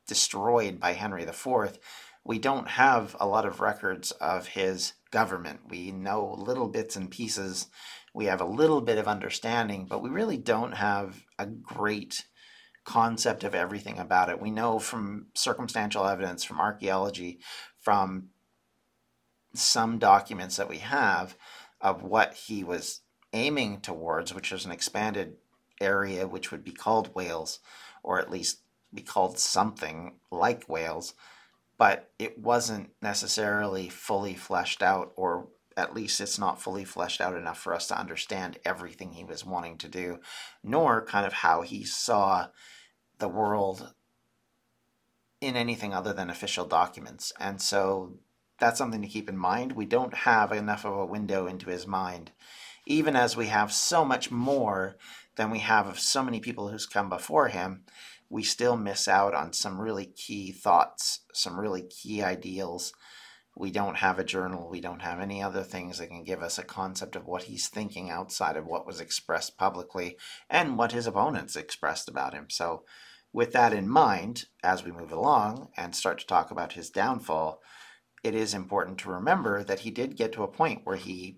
destroyed 0.07 0.79
by 0.79 0.93
Henry 0.93 1.23
IV, 1.23 1.77
we 2.25 2.39
don't 2.39 2.67
have 2.69 3.15
a 3.19 3.27
lot 3.27 3.45
of 3.45 3.59
records 3.59 4.11
of 4.11 4.47
his 4.47 4.93
government. 5.11 5.59
We 5.69 5.91
know 5.91 6.35
little 6.37 6.67
bits 6.67 6.95
and 6.95 7.11
pieces. 7.11 7.67
We 8.13 8.25
have 8.25 8.41
a 8.41 8.45
little 8.45 8.81
bit 8.81 8.97
of 8.97 9.07
understanding, 9.07 9.87
but 9.89 10.01
we 10.01 10.09
really 10.09 10.37
don't 10.37 10.73
have 10.73 11.23
a 11.37 11.45
great 11.45 12.25
concept 12.85 13.43
of 13.43 13.55
everything 13.55 13.97
about 13.97 14.29
it. 14.29 14.41
We 14.41 14.51
know 14.51 14.79
from 14.79 15.27
circumstantial 15.35 16.05
evidence, 16.05 16.43
from 16.43 16.59
archaeology, 16.59 17.39
from 17.79 18.29
some 19.53 19.99
documents 19.99 20.57
that 20.57 20.69
we 20.69 20.79
have 20.79 21.35
of 21.83 22.01
what 22.01 22.33
he 22.33 22.63
was 22.63 23.01
aiming 23.33 23.81
towards, 23.81 24.33
which 24.33 24.51
was 24.51 24.65
an 24.65 24.71
expanded 24.71 25.35
area 25.81 26.27
which 26.27 26.49
would 26.51 26.63
be 26.63 26.71
called 26.71 27.13
Wales, 27.13 27.59
or 28.01 28.19
at 28.19 28.31
least 28.31 28.61
be 28.93 29.03
called 29.03 29.37
something 29.37 30.15
like 30.31 30.67
Wales. 30.69 31.13
but 31.77 32.11
it 32.19 32.37
wasn't 32.39 32.89
necessarily 33.01 33.89
fully 33.89 34.35
fleshed 34.35 34.81
out, 34.81 35.11
or 35.15 35.47
at 35.75 35.93
least 35.93 36.21
it's 36.21 36.37
not 36.39 36.61
fully 36.61 36.85
fleshed 36.85 37.19
out 37.19 37.35
enough 37.35 37.59
for 37.59 37.73
us 37.73 37.87
to 37.87 37.99
understand 37.99 38.59
everything 38.63 39.11
he 39.11 39.23
was 39.23 39.45
wanting 39.45 39.77
to 39.77 39.89
do, 39.89 40.19
nor 40.63 41.05
kind 41.05 41.25
of 41.25 41.33
how 41.33 41.61
he 41.61 41.83
saw 41.83 42.47
the 43.17 43.27
world 43.27 43.93
in 45.41 45.55
anything 45.55 45.93
other 45.93 46.13
than 46.13 46.29
official 46.29 46.65
documents. 46.65 47.33
And 47.39 47.61
so 47.61 48.13
that's 48.59 48.77
something 48.77 49.01
to 49.01 49.07
keep 49.07 49.29
in 49.29 49.37
mind. 49.37 49.73
We 49.73 49.85
don't 49.85 50.13
have 50.13 50.51
enough 50.51 50.85
of 50.85 50.93
a 50.93 51.05
window 51.05 51.47
into 51.47 51.69
his 51.69 51.87
mind, 51.87 52.31
even 52.85 53.15
as 53.15 53.35
we 53.35 53.47
have 53.47 53.73
so 53.73 54.05
much 54.05 54.31
more 54.31 54.97
than 55.35 55.49
we 55.49 55.59
have 55.59 55.87
of 55.87 55.99
so 55.99 56.23
many 56.23 56.39
people 56.39 56.69
who's 56.69 56.85
come 56.85 57.09
before 57.09 57.47
him. 57.47 57.83
We 58.29 58.43
still 58.43 58.77
miss 58.77 59.07
out 59.07 59.33
on 59.33 59.53
some 59.53 59.79
really 59.79 60.05
key 60.05 60.51
thoughts, 60.51 61.21
some 61.33 61.59
really 61.59 61.83
key 61.83 62.23
ideals. 62.23 62.93
We 63.55 63.69
don't 63.69 63.97
have 63.97 64.17
a 64.17 64.23
journal. 64.23 64.69
We 64.69 64.81
don't 64.81 65.03
have 65.03 65.19
any 65.19 65.43
other 65.43 65.61
things 65.61 65.99
that 65.99 66.07
can 66.07 66.23
give 66.23 66.41
us 66.41 66.57
a 66.57 66.63
concept 66.63 67.15
of 67.15 67.27
what 67.27 67.43
he's 67.43 67.67
thinking 67.67 68.09
outside 68.09 68.57
of 68.57 68.65
what 68.65 68.87
was 68.87 68.99
expressed 68.99 69.57
publicly 69.57 70.17
and 70.49 70.77
what 70.77 70.91
his 70.91 71.05
opponents 71.05 71.55
expressed 71.55 72.09
about 72.09 72.33
him. 72.33 72.47
So, 72.49 72.83
with 73.31 73.51
that 73.53 73.73
in 73.73 73.89
mind, 73.89 74.45
as 74.63 74.83
we 74.83 74.91
move 74.91 75.11
along 75.11 75.69
and 75.75 75.95
start 75.95 76.19
to 76.19 76.27
talk 76.27 76.51
about 76.51 76.73
his 76.73 76.91
downfall, 76.91 77.61
it 78.23 78.33
is 78.33 78.53
important 78.53 78.97
to 78.99 79.11
remember 79.11 79.63
that 79.63 79.81
he 79.81 79.91
did 79.91 80.15
get 80.15 80.31
to 80.33 80.43
a 80.43 80.47
point 80.47 80.81
where 80.85 80.95
he 80.95 81.37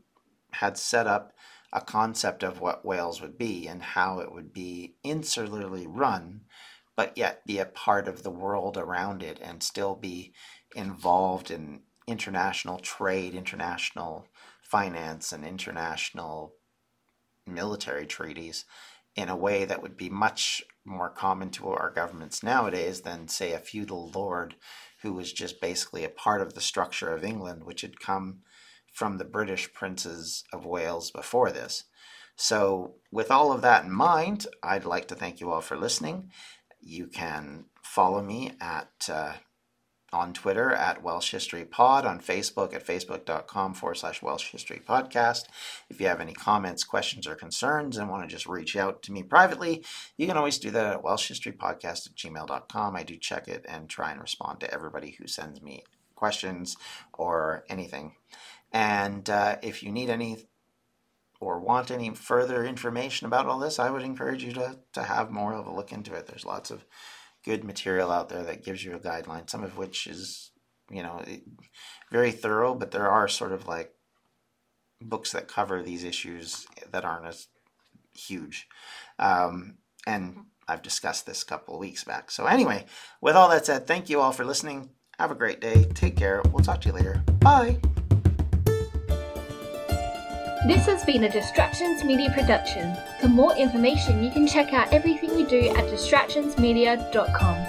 had 0.52 0.78
set 0.78 1.08
up 1.08 1.34
a 1.74 1.82
concept 1.82 2.44
of 2.44 2.62
what 2.62 2.86
Wales 2.86 3.22
would 3.22 3.38
be 3.38 3.68
and 3.68 3.82
how 3.82 4.20
it 4.20 4.32
would 4.32 4.54
be 4.54 4.96
insularly 5.04 5.86
run, 5.88 6.42
but 6.96 7.18
yet 7.18 7.46
be 7.46 7.60
a 7.60 7.66
part 7.66 8.08
of 8.08 8.24
the 8.24 8.30
world 8.30 8.78
around 8.78 9.24
it 9.24 9.40
and 9.42 9.62
still 9.62 9.96
be 9.96 10.32
involved 10.76 11.52
in 11.52 11.82
international 12.08 12.78
trade, 12.80 13.34
international 13.34 14.28
finance, 14.62 15.34
and 15.34 15.44
international 15.44 16.54
military 17.46 18.06
treaties 18.06 18.66
in 19.16 19.30
a 19.30 19.36
way 19.36 19.66
that 19.66 19.82
would 19.82 19.98
be 19.98 20.10
much 20.10 20.64
more 20.84 21.10
common 21.10 21.50
to 21.50 21.68
our 21.70 21.90
governments 21.90 22.44
nowadays 22.44 23.02
than, 23.02 23.28
say, 23.28 23.54
a 23.54 23.60
feudal 23.60 24.12
lord 24.14 24.56
who 25.06 25.14
was 25.14 25.32
just 25.32 25.62
basically 25.62 26.04
a 26.04 26.10
part 26.10 26.42
of 26.42 26.56
the 26.56 26.60
structure 26.62 27.14
of 27.14 27.24
England, 27.24 27.64
which 27.64 27.82
had 27.82 28.00
come 28.00 28.40
from 28.92 29.20
the 29.20 29.24
British 29.24 29.72
princes 29.72 30.44
of 30.52 30.66
Wales 30.66 31.12
before 31.12 31.52
this. 31.52 31.84
So, 32.36 32.96
with 33.12 33.30
all 33.30 33.52
of 33.52 33.62
that 33.62 33.84
in 33.84 33.92
mind, 33.92 34.48
I'd 34.64 34.84
like 34.84 35.08
to 35.10 35.16
thank 35.16 35.40
you 35.40 35.52
all 35.52 35.62
for 35.62 35.78
listening. 35.78 36.32
You 36.82 37.06
can 37.06 37.66
follow 37.84 38.24
me 38.24 38.54
at 38.60 39.08
uh, 39.08 39.34
on 40.16 40.32
Twitter 40.32 40.72
at 40.72 41.04
Welsh 41.04 41.32
History 41.32 41.66
Pod, 41.66 42.06
on 42.06 42.22
Facebook 42.22 42.74
at 42.74 42.88
facebook.com 42.88 43.74
forward 43.74 43.96
slash 43.96 44.22
Welsh 44.22 44.50
History 44.50 44.82
Podcast. 44.88 45.44
If 45.90 46.00
you 46.00 46.08
have 46.08 46.22
any 46.22 46.32
comments, 46.32 46.86
questions, 46.86 47.28
or 47.28 47.36
concerns 47.36 47.98
and 47.98 48.10
want 48.10 48.24
to 48.24 48.34
just 48.34 48.48
reach 48.48 48.78
out 48.78 49.04
to 49.04 49.12
me 49.12 49.24
privately, 49.24 49.84
you 50.16 50.26
can 50.26 50.38
always 50.38 50.58
do 50.58 50.72
that 50.72 50.86
at 50.86 51.04
Welsh 51.04 51.28
History 51.28 51.52
Podcast 51.52 52.08
at 52.08 52.16
gmail.com. 52.16 52.96
I 52.96 53.04
do 53.04 53.18
check 53.18 53.50
it 53.50 53.66
and 53.68 53.90
try 53.90 54.12
and 54.12 54.22
respond 54.22 54.62
to 54.62 54.74
everybody 54.74 55.18
who 55.20 55.28
sends 55.28 55.62
me 55.62 55.84
questions 56.16 56.78
or 57.14 57.66
anything. 57.68 58.16
And 58.72 59.30
uh, 59.30 59.58
if 59.62 59.84
you 59.84 59.92
need 59.92 60.10
any 60.10 60.48
or 61.42 61.60
want 61.60 61.92
any 61.92 62.12
further 62.12 62.64
information 62.64 63.28
about 63.28 63.48
all 63.48 63.60
this, 63.60 63.80
I 63.80 63.90
would 63.90 64.02
encourage 64.02 64.46
you 64.46 64.54
to, 64.54 64.80
to 64.94 65.04
have 65.04 65.30
more 65.30 65.54
of 65.54 65.68
a 65.68 65.76
look 65.76 65.92
into 65.92 66.14
it. 66.14 66.28
There's 66.28 66.46
lots 66.46 66.72
of 66.72 66.86
good 67.46 67.64
material 67.64 68.12
out 68.12 68.30
there 68.30 68.44
that 68.44 68.66
gives 68.66 68.84
you 68.84 68.96
a 68.96 69.00
guideline, 69.00 69.50
some 69.50 69.64
of 69.64 69.78
which 69.78 70.08
is, 70.08 70.52
you 70.90 71.04
know, 71.04 71.24
very 72.12 72.32
thorough, 72.32 72.74
but 72.74 72.92
there 72.92 73.10
are 73.10 73.28
sort 73.28 73.52
of 73.52 73.68
like 73.68 73.94
books 75.02 75.32
that 75.32 75.48
cover 75.48 75.82
these 75.82 76.04
issues 76.04 76.66
that 76.92 77.06
aren't 77.06 77.28
as 77.28 77.48
huge. 78.14 78.68
Um, 79.20 79.78
and 80.08 80.46
I've 80.68 80.82
discussed 80.82 81.26
this 81.26 81.44
a 81.44 81.46
couple 81.46 81.76
of 81.76 81.80
weeks 81.80 82.04
back. 82.04 82.32
So, 82.32 82.46
anyway, 82.46 82.86
with 83.22 83.36
all 83.36 83.50
that 83.50 83.66
said, 83.66 83.88
thank 83.88 84.10
you 84.10 84.20
all 84.20 84.32
for 84.32 84.46
listening. 84.46 84.90
Have 85.20 85.32
a 85.32 85.36
great 85.36 85.62
day. 85.62 85.86
Take 85.94 86.18
care. 86.18 86.42
We'll 86.52 86.64
talk 86.64 86.82
to 86.82 86.90
you 86.90 86.96
later. 86.96 87.24
Bye. 87.40 87.80
This 90.68 90.88
has 90.88 91.06
been 91.06 91.26
a 91.26 91.30
Distractions 91.30 92.04
Media 92.04 92.32
production. 92.32 92.98
For 93.22 93.28
more 93.28 93.56
information, 93.56 94.24
you 94.24 94.32
can 94.32 94.48
check 94.48 94.74
out 94.74 94.92
everything 94.92 95.36
we 95.36 95.44
do 95.46 95.70
at 95.70 95.86
distractionsmedia.com. 95.92 97.68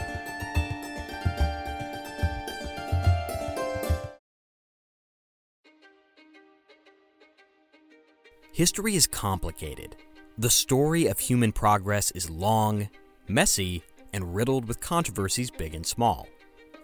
History 8.52 8.96
is 8.96 9.06
complicated. 9.06 9.96
The 10.38 10.48
story 10.48 11.06
of 11.08 11.18
human 11.18 11.52
progress 11.52 12.10
is 12.12 12.30
long, 12.30 12.88
messy, 13.28 13.82
and 14.14 14.34
riddled 14.34 14.66
with 14.66 14.80
controversies 14.80 15.50
big 15.50 15.74
and 15.74 15.86
small. 15.86 16.28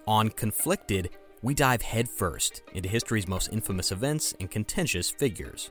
On 0.06 0.28
Conflicted, 0.28 1.08
we 1.40 1.54
dive 1.54 1.80
headfirst 1.80 2.60
into 2.74 2.90
history's 2.90 3.26
most 3.26 3.50
infamous 3.50 3.90
events 3.90 4.34
and 4.38 4.50
contentious 4.50 5.08
figures. 5.08 5.70